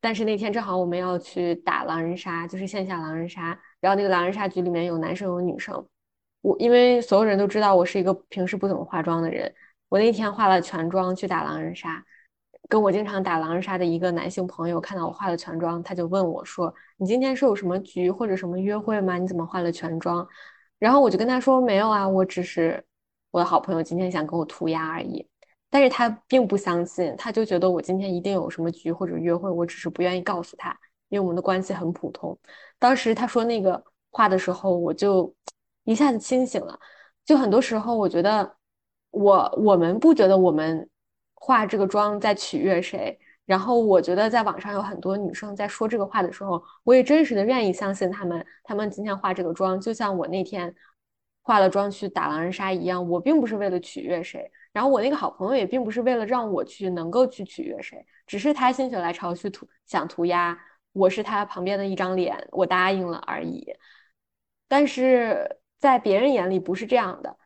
[0.00, 5.84] 但是那天正好我们要去打狼人杀，就是线下狼人杀，然后那个狼人杀局里面有男生有女生。
[6.42, 9.52] 我因为所有人都知道我是一个平时不怎么化妆的人，
[9.90, 12.02] 我那天化了全妆去打狼人杀，
[12.66, 19.18] 跟我经常打狼人杀的一个男性朋友看到我化了全妆，他就问我说：“你今天是有什么局或者什么约会吗？
[19.18, 20.26] 你怎么化了全妆？”
[20.78, 22.82] 然后我就跟他说：“没有啊，我只是
[23.32, 25.26] 我的好朋友今天想跟我涂鸦而已。”
[25.68, 30.74] 但是他并不相信，他就觉得我今天一定有什么局或者约会，我只是不愿意告诉他，
[31.10, 32.36] 因为我们的关系很普通。
[32.78, 35.30] 当时他说那个话的时候，我就。
[35.84, 36.78] 一下子清醒了，
[37.24, 38.56] 就很多时候，我觉得
[39.10, 40.88] 我我们不觉得我们
[41.34, 50.72] 化这个妆在取悦谁，然后我觉得在网上有很多女生在说这个话的时候，我也真实的愿意相信他们，他们今天化这个妆，就像我那天
[51.42, 60.56] 化了妆去打狼人杀一样，我并不是为了取悦谁，然后我那个好朋友也并不是为了让我去能够去取悦谁，只是他心血来潮去涂想涂鸦，
[60.92, 63.66] 我是他旁边的一张脸，我答应了而已，
[64.68, 65.56] 但是。
[65.80, 67.36] 在别人眼里不是这样的，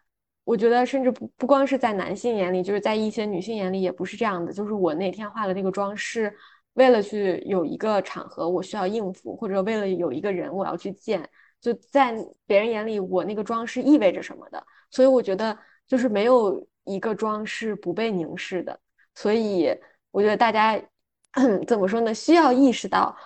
[0.42, 4.52] 我觉得甚至不不光是在男性眼里，就是在一些女性眼里也不是这样的。
[4.52, 6.34] 就是我那天化的那个妆是
[6.74, 11.26] 为了去有一个场合我需要应付，或者为了有一个人我要去见，
[11.60, 14.66] 就在别人眼里我那个妆是意味着什么的。
[14.90, 15.56] 所以我觉得
[15.86, 18.78] 就是没有一个妆是不被凝视的。
[19.14, 19.68] 所以
[20.10, 20.80] 我觉得大家
[21.66, 22.12] 怎么说呢？
[22.12, 23.16] 需要意识到。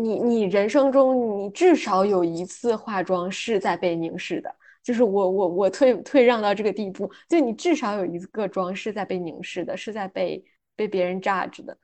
[0.00, 10.44] 你你人生中你至少有一次化妆是在被凝视的，就是我我我退退让到这个地步，就你至少有一个妆是在被凝视的，是在被
[10.74, 11.76] 被别人 judge 的，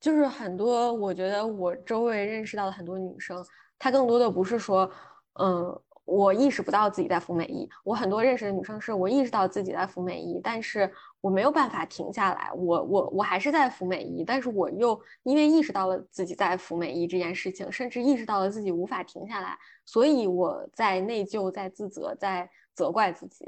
[0.00, 3.44] 就是很多我觉得我周围认识到的很多女生，
[3.78, 4.90] 她更多的不是说，
[5.34, 5.80] 嗯。
[6.06, 23.44] 我意识不到自己在服美役，我很多认识的女生是我意识到自己在服美役，但是我没有办法停下来，我我我还是在服美役，但是我又因为意识到了自己在服美役这件事情，甚至意识到了自己无法停下来，所以我在内疚，在自责，在责怪自己。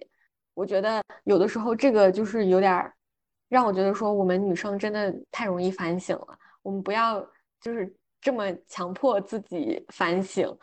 [0.55, 2.93] 我觉得有的时候这个就是有点
[3.49, 7.21] 让我觉得说，我们女生真的太容易反省了，我们不要
[7.61, 10.57] 就是这么强迫自己反省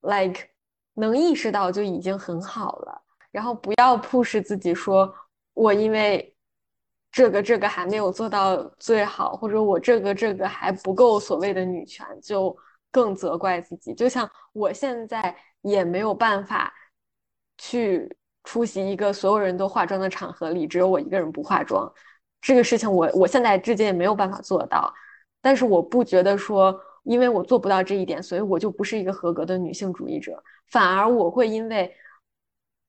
[0.00, 0.48] ，like。
[0.94, 5.10] 能意识到就已经很好了，然后不要 push 自己说，
[5.54, 6.29] 我因为
[7.12, 12.56] 这个这个还没有做到最好，或者我这个这个还不够所谓的女权，就
[12.90, 13.92] 更责怪自己。
[13.94, 16.72] 就像我现在也没有办法
[17.58, 21.92] 去出席一个所有人都化妆的场合里，只有我一个人不化妆，
[22.40, 24.92] 这个事情我我现在至今也没有办法做到。
[25.42, 30.42] 但是我不觉得说，因为我做不到这一点，所以我就不是一个合格的女性主义者。
[30.68, 31.92] 反而我会因为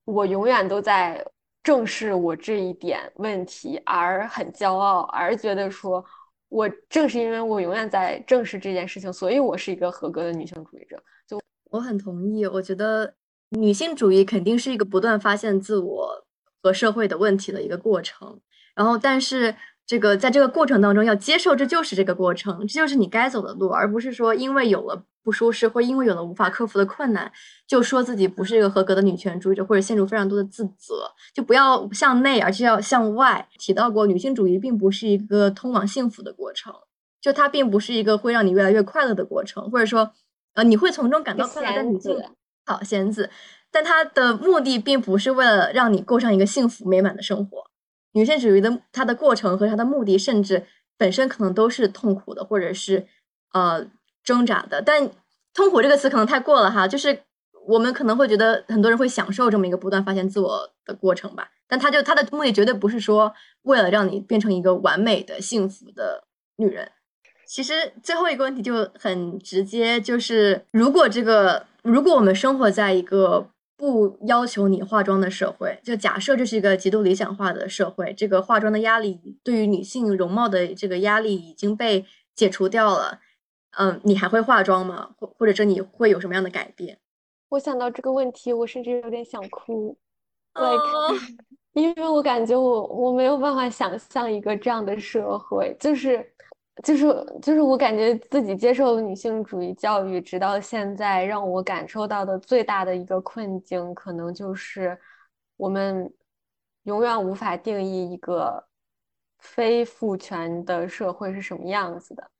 [0.05, 1.25] 我永远都在
[1.63, 6.03] 正视我这一点问题而很骄傲，而觉得说
[6.49, 11.01] 我正是因为我永远在正视这件事情，所以我是一个合格的女性主义者。
[11.27, 11.39] 就
[11.69, 13.13] 我很同意，我觉得
[13.49, 16.25] 女性主义肯定是一个不断发现自我
[16.61, 18.39] 和社会的问题的一个过程。
[18.75, 19.55] 然后，但是。
[19.91, 27.29] 这个在这个过程当中要接受，这就是这个过程，这就是你该走的路，而不是说因为有了不舒适，或因为有了无法克服的困难，
[27.67, 31.11] 就说自己不是一个合格的女权主义者，或者陷入非常多的自责。
[31.33, 33.45] 就不要向内，而是要向外。
[33.59, 36.73] 提到过，女性主义并不是一个通往幸福的过程，
[37.19, 40.13] 就它并不是一个会让你越来越快乐的过程，或者说，
[40.53, 41.75] 呃，你会从中感到快乐。
[41.75, 42.17] 但女性
[42.65, 43.29] 好仙子，
[43.69, 47.70] 但它的目的并不是为了让你过上一个幸福美满的生活。
[48.13, 50.65] 女性主义的它的过程和它的目的，甚至
[50.97, 53.07] 本身可能都是痛苦的，或者是
[53.53, 53.85] 呃
[54.23, 54.81] 挣扎的。
[54.81, 55.09] 但
[55.53, 57.23] 痛苦这个词可能太过了哈，就是
[57.67, 61.49] 我们可能会觉得很多人会享受这么一个不断发现自我的过程吧。
[61.67, 66.25] 但他就他的目的绝对不是说为了让你变成一个完美的幸福的
[66.57, 66.91] 女人。
[67.47, 73.49] 其实最后一个问题就很直接，就是如果这个如果我们生活在一个。
[73.81, 82.05] 不要求你化妆的社会，就假设这是一个极度理想化的社会，这个化妆的压力对于女性容貌的这个压力已经被
[82.35, 83.19] 解除掉了。
[83.71, 85.15] 嗯，你还会化妆吗？
[85.17, 86.99] 或或者说你会有什么样的改变？
[87.49, 89.97] 我想到这个问题，我甚至有点想哭
[90.53, 91.19] ，like，
[91.73, 96.23] 因为我感觉我我没有办法想象一个这样的社会，就是。
[96.83, 97.05] 就是
[97.41, 104.97] 就是我感觉自己接受女性主义教育，直到现在，让我感受到的最大的一个困境，可能就是
[105.57, 106.11] 我们
[106.83, 108.65] 永远无法定义一个
[109.39, 112.31] 非父权的社会是什么样子的。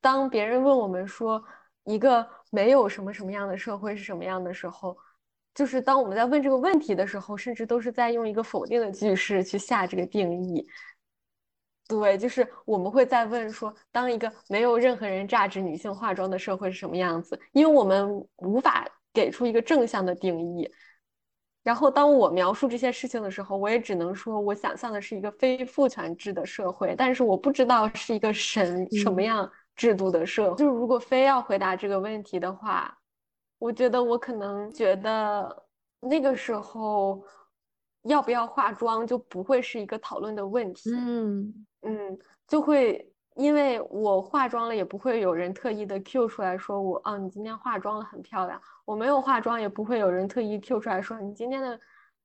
[0.00, 1.42] 当别人问我们说
[1.84, 4.96] 一个没有什么什么样的社会是什么样的时候，
[5.54, 10.66] 就是当我们在问这个问题的时候，甚至都是在用一个否定的句式去下这个定义。
[11.90, 17.36] 对，就是我们会在问说，当一个没有任何人榨汁女性化妆的社会是什么样子？
[17.50, 20.70] 因为我们无法给出一个正向的定义。
[21.64, 30.56] 然后，当我描述这些事情的时候，我也只能说我想象的是一个非父权制的社会，但是我不知道是一个什什么样制度的社会。
[30.56, 32.96] 就是如果非要回答这个问题的话，
[33.58, 35.66] 我觉得我可能觉得
[36.00, 37.20] 那个时候。
[38.04, 40.90] 要不要化妆就不会是一个讨论的问题。
[40.90, 48.60] 嗯嗯，就会因为我化妆了，也不会有人特意的 Q 出来说我哦，你今天化妆了很漂亮。
[48.84, 51.78] 我没有化妆，也不会有人特意 Q 出来说你今天的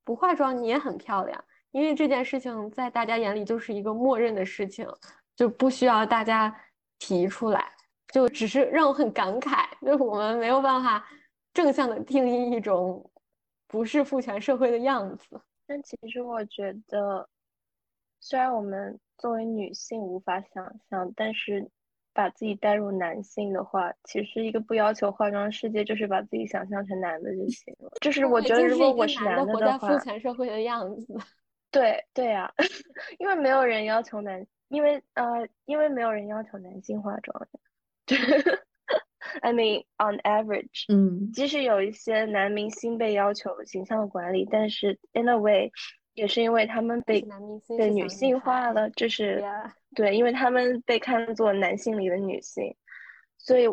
[0.04, 1.44] 不化妆你也很漂亮。
[1.72, 4.88] 因为这件事情在大家眼里就是一个默认的事情，
[5.36, 6.56] 就不需要大家
[6.98, 7.70] 提出来，
[8.14, 11.06] 就只是让我很感慨，就是我们没有办法
[11.54, 13.10] 正向的定义一种
[13.68, 15.42] 不是父权社会的样子。
[15.68, 17.28] 但其实我觉得，
[18.22, 21.70] 虽然我们作为女性无法想象，但是
[22.14, 27.92] 把自己带入男性的话，其实一个不要求化妆世界，就是把自己想象成男的就行了。
[28.02, 31.16] 就是我觉得，如果我是男的的话，活在父权社会的样子。
[31.72, 32.54] 对对呀，
[33.20, 37.48] 因为没有人要求男，因为呃，因为没有人要求男性化妆。
[39.42, 45.72] I mean, on average，嗯，即使有一些男明星被要求形象管理，但是 in a way，
[46.16, 47.24] 也是因为他们被
[47.78, 49.44] 被女性化了，就是
[49.96, 52.76] 对，因为他们被看作男性里的女性，
[53.38, 53.68] 所以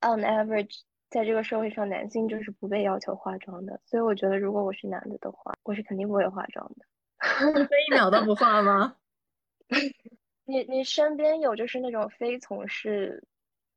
[0.00, 0.80] on average，
[1.10, 3.80] 在这个社会上，男性就是不被要求化妆的。
[3.84, 6.86] 所以我觉得，如果我是男的的话，我是肯定不会化妆的。
[7.88, 8.96] 一秒都不化吗？
[10.46, 13.24] 你你身边有就是那种非从事。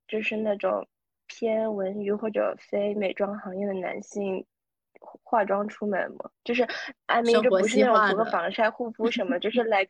[0.06, 0.85] 就是那种
[1.27, 4.45] 偏文娱或者非美妆行业的男性
[5.24, 6.30] 化妆出门吗？
[6.44, 6.64] 就是
[7.08, 9.90] ，I mean，这不是那种涂个防晒护肤什么，就是 like，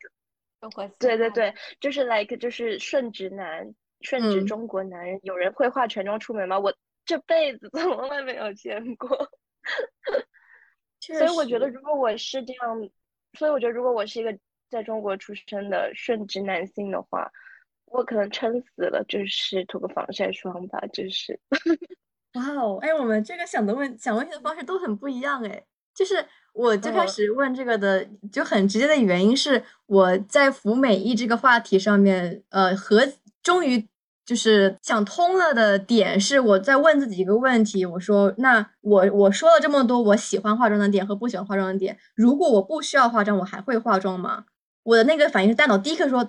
[0.98, 5.18] 对对对，就是 like，就是顺直男，顺直中国男人。
[5.22, 6.58] 有人会化全妆出门吗？
[6.58, 6.74] 我
[7.04, 9.08] 这辈子 从来没有见过。
[11.00, 12.88] 所以我觉得，如果我是这样，
[13.34, 14.38] 所以我觉得，如果我是一个
[14.70, 17.30] 在中国出生的顺直男性的话。
[17.86, 21.38] 我可能撑死了，就是涂个防晒霜吧，就是。
[22.34, 25.64] 哇哦，哎，我们这个想的问想问题的方式都很不一样哎。
[25.94, 33.06] 就是我最开始问这个的，就很直接的原因是我在服美役这个话题上面，呃，和
[33.42, 33.88] 终于
[34.26, 44.46] 就是想通了的点是，我在问自己一个问题，我说，那我我说了这么多我喜欢化妆的点和不喜欢化妆的点，如果我不需要化妆，我还会化妆吗？
[44.82, 46.28] 我的那个反应是大脑第一刻说。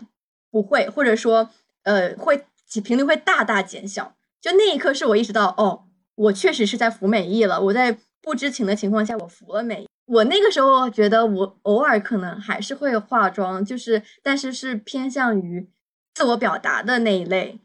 [0.52, 1.50] 不会，或者说，
[1.84, 2.46] 呃，会
[2.82, 4.16] 频率会大大减小。
[4.40, 5.85] 就那一刻，是我意识到，哦，
[6.16, 7.62] 我确实是在服美役了。
[7.62, 9.86] 我在不知情的情况下，我服了美。
[10.06, 15.70] 我那个时候觉得，我偶尔可能还是会化妆，就是，但是是偏向于
[16.14, 17.60] 自我表达的那一类。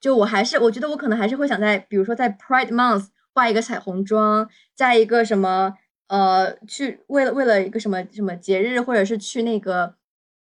[0.00, 5.74] 就我还是，我觉得我可能还是会想在，比如说在 Pride Month 画一个彩虹妆，在一个什么，
[6.08, 9.94] 呃，去为了为了一个什么什么节日，或者是去那个。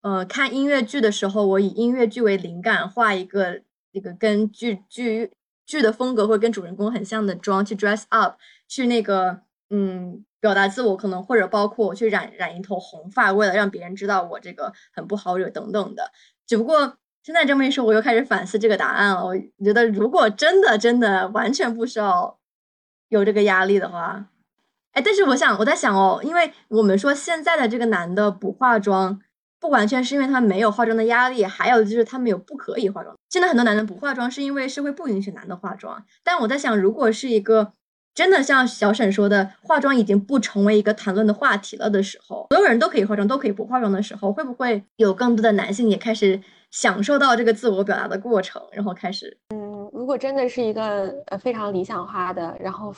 [0.01, 3.61] 呃看音乐剧的时候，我以音乐剧为灵感画一个
[3.93, 5.31] 这个跟剧剧
[5.65, 8.35] 剧的风格会跟主人公很像的妆去 dress up，
[8.67, 16.11] 去那个嗯表达自我，可能或者包括我去染染一头红发，为了让别人知道我这个很不好惹等等的。
[16.45, 19.25] 只不过现在这么一说，我又开始反思这个答案了。
[19.25, 22.37] 我觉得如果真的真的完全不需要
[23.09, 24.27] 有这个压力的话。
[24.91, 29.19] 哎，但是我想，我在想哦，因为我们说现在的这个男的不化妆，
[29.63, 33.15] 不完全是因为他没有化妆的压力，还有就是他们有不可以化妆。
[33.29, 36.03] 现在很多男的不化妆，是因为社会不允许男的化妆。
[36.21, 37.71] 但我在想，如果是一个
[38.13, 46.37] 真的像小沈说的，化妆已经不成为一个谈论的话题了的时候，所有人都可以化妆，都可以不化妆的时候，会不会有更多的男性也开始
[46.69, 49.37] 享受到这个自我表达的过程，然后开始？
[49.55, 52.93] 嗯，如果真的是一个呃非常理想化的，然后。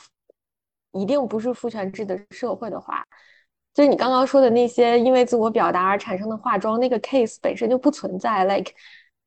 [0.92, 3.04] 一定不是父权制的社会的话，
[3.76, 8.42] 就是你刚刚说的那些因为自我表达而产生的化妆，那个 case 本身就不存在。
[8.46, 8.72] Like，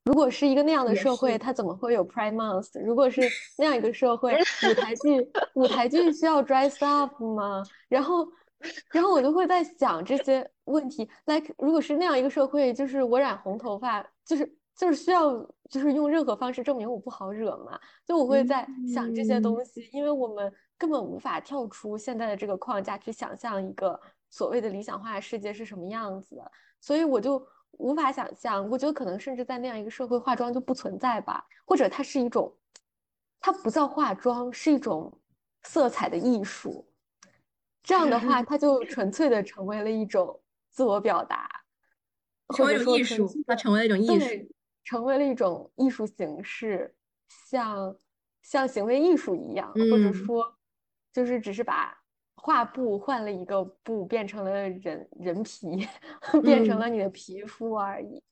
[0.05, 2.83] 如果是一个那样的社会，它怎么会有 Pride Month？
[2.83, 3.21] 如果是
[3.59, 4.33] 那样一个社会，
[4.67, 7.61] 舞台剧舞台剧需要 dress up 吗？
[7.89, 8.27] 然后，
[8.91, 11.07] 然后我就会在想这些问题。
[11.25, 15.31] Like，如果是那样一个社会，就是我染红头发，就是就是需要
[15.69, 17.79] 就是用任何方式证明我不好惹嘛？
[18.03, 20.51] 就我会在想这些东西，因为我们。
[20.79, 23.99] 根本无法跳出现在的这个框架去想象一个
[24.29, 28.69] 所谓的理想化的世界是什么样子的，所以我就无法想象。
[28.69, 32.55] 我觉得可能甚至在那样一个社会，化妆就不存在吧，或者它是一种，
[33.39, 35.11] 它不叫化妆，是一种
[35.63, 36.87] 色彩的艺术。
[37.81, 40.39] 这样的话，它就纯粹的成为了一种
[40.69, 41.49] 自我表达，
[42.47, 44.53] 或者说艺术，它成为了一种艺术，
[44.83, 46.95] 成为了一种艺术形式，
[47.49, 47.97] 像
[48.41, 50.55] 像行为艺术一样，或者说。
[51.11, 51.98] 就是只是把
[52.41, 55.87] 画布换了一个布，变成了人人皮，
[56.41, 58.23] 变成了你的皮肤而已。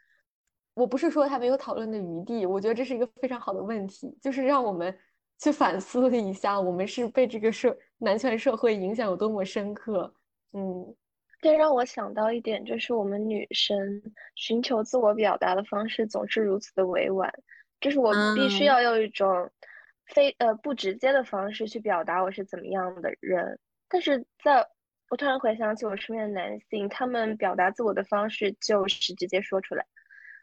[0.73, 4.97] 我不是说他没有讨论的余地，我觉得这是一个非常好的问题，就是让我们
[5.39, 10.13] 去反思了一下，我们是被这个社男权社会影响有多么深刻。
[10.53, 10.95] 嗯，
[11.41, 14.01] 这让我想到一点，就是我们女生
[14.35, 17.31] 寻求自我表达的方式总是如此的委婉，
[17.81, 19.51] 就是我必须要用一种。
[20.15, 23.59] 非呃不直接的方式去表达我是怎么样的人，
[23.89, 24.67] 但是在
[25.09, 29.85] 我突然回想起我身边的男性，他们表达自我的方式就是直接说出来，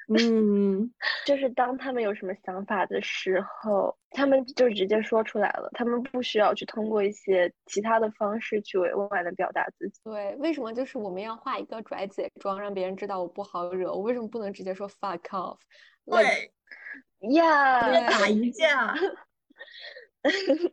[0.09, 0.91] 嗯，
[1.27, 10.01] 就是当他们有什么想法的时候，他们就直接说出来了，他们不需要去通过一些其他的方式去委婉的表达自己。
[10.05, 13.93] 对，为什么就是我们要画一个拽姐妆，让别人知道我不好惹？
[13.93, 15.59] 我为什么不能直接说 fuck off？
[16.07, 16.53] 对，
[17.35, 18.95] 呀，打一架。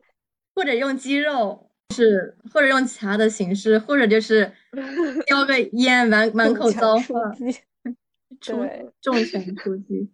[0.53, 4.51] 或者用肌肉，是或者用其他的形式，或者就是
[5.27, 7.19] 叼个烟，满满口脏话，
[8.41, 10.09] 对，重拳出击，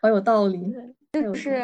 [0.00, 0.58] 好有道理。
[1.12, 1.60] 就是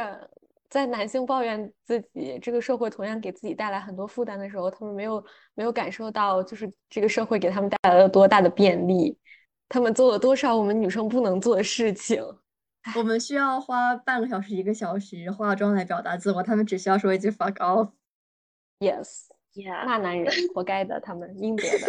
[0.68, 5.24] 在男性抱怨自己这个社会同样给自己带来很多负担的时候，他们没有
[5.54, 9.16] 没有感受到，就是这个社会给他们带来了多大的便利，
[9.68, 12.20] 他们做了多少我们女生不能做的事情。
[12.96, 17.90] 我们需要花半个小时、一个小时化妆来表达自我，他们只需要说一句 “fuck off”。
[18.78, 19.35] Yes，yeah，
[19.86, 21.86] 骂男人活该的，他们应得的。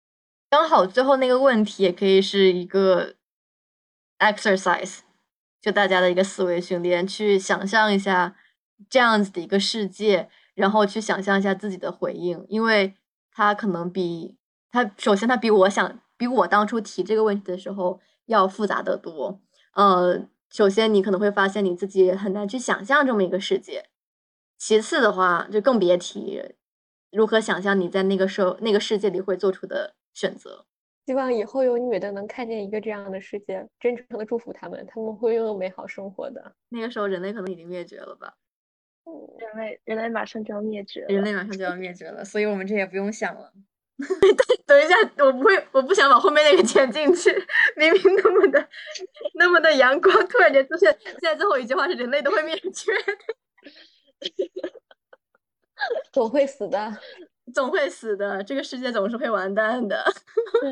[0.50, 3.14] 刚好最后那个问题也可以是一个
[4.18, 5.00] exercise，
[5.60, 8.36] 就大家的一个思维训练，去想象一下
[8.88, 12.94] 这样子的一个世界，然后去想象一下自己的回应，因为
[13.30, 14.36] 他可能比
[14.70, 19.40] 他首先他比我想比我当初提这个问题的时候要复杂的多，
[19.74, 20.28] 呃。
[20.52, 23.88] 首先，你可能会发现你自己很难去想象这么一个世界。
[24.58, 26.42] 其次的话，就更别提
[27.10, 30.66] 如何想象你在那个时候那个世界里会做出的选择。
[31.06, 36.54] 希望以后有女的能看见一个这样的世界，真诚的祝福他们，他们会拥有美好生活的。
[36.68, 38.34] 那个时候，人类可能已经灭绝了吧？
[39.38, 43.52] 人类，人类马上就要灭绝，人类马上就要灭绝了，所以我们这也不用想了。
[44.66, 47.30] 等一下，我不会，我不想把后面那个剪进去。
[47.76, 48.68] 明明那么的，
[49.34, 50.96] 那么的阳光，突然间出现。
[51.02, 52.92] 现在最后一句话是：人类都会灭绝，
[56.11, 56.97] 总会死的，
[57.53, 58.43] 总会死的。
[58.43, 60.03] 这个世界总是会完蛋的。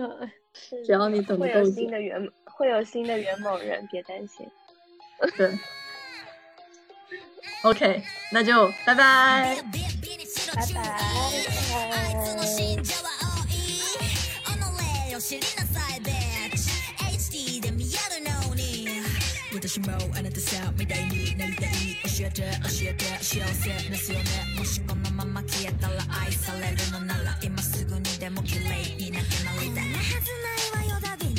[0.86, 4.50] 只要你等会有新的元，会有新的元猛人，别担心。
[5.38, 5.58] 对。
[7.64, 9.58] OK，那就拜拜。
[10.56, 10.84] 拜拜。
[15.24, 16.14] 知りなさいビッ
[16.58, 17.88] チ HD で見え
[18.20, 18.90] るのに
[19.54, 21.70] 私もあなたさみたいになりたい
[22.04, 24.26] 教えて教えて幸せですよね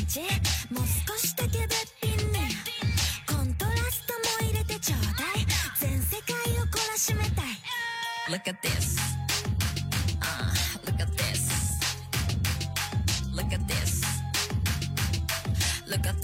[0.10, 0.22] じ
[0.74, 1.68] もう少しだけべっ
[2.02, 2.40] ぴんに
[3.28, 5.46] コントラストも入れてちょうだい
[5.80, 7.46] 全世界を懲らしめたい
[8.28, 8.98] Look at this
[10.20, 10.52] uh,
[10.88, 11.52] Look at this
[13.36, 14.02] Look at this
[15.88, 16.19] Look at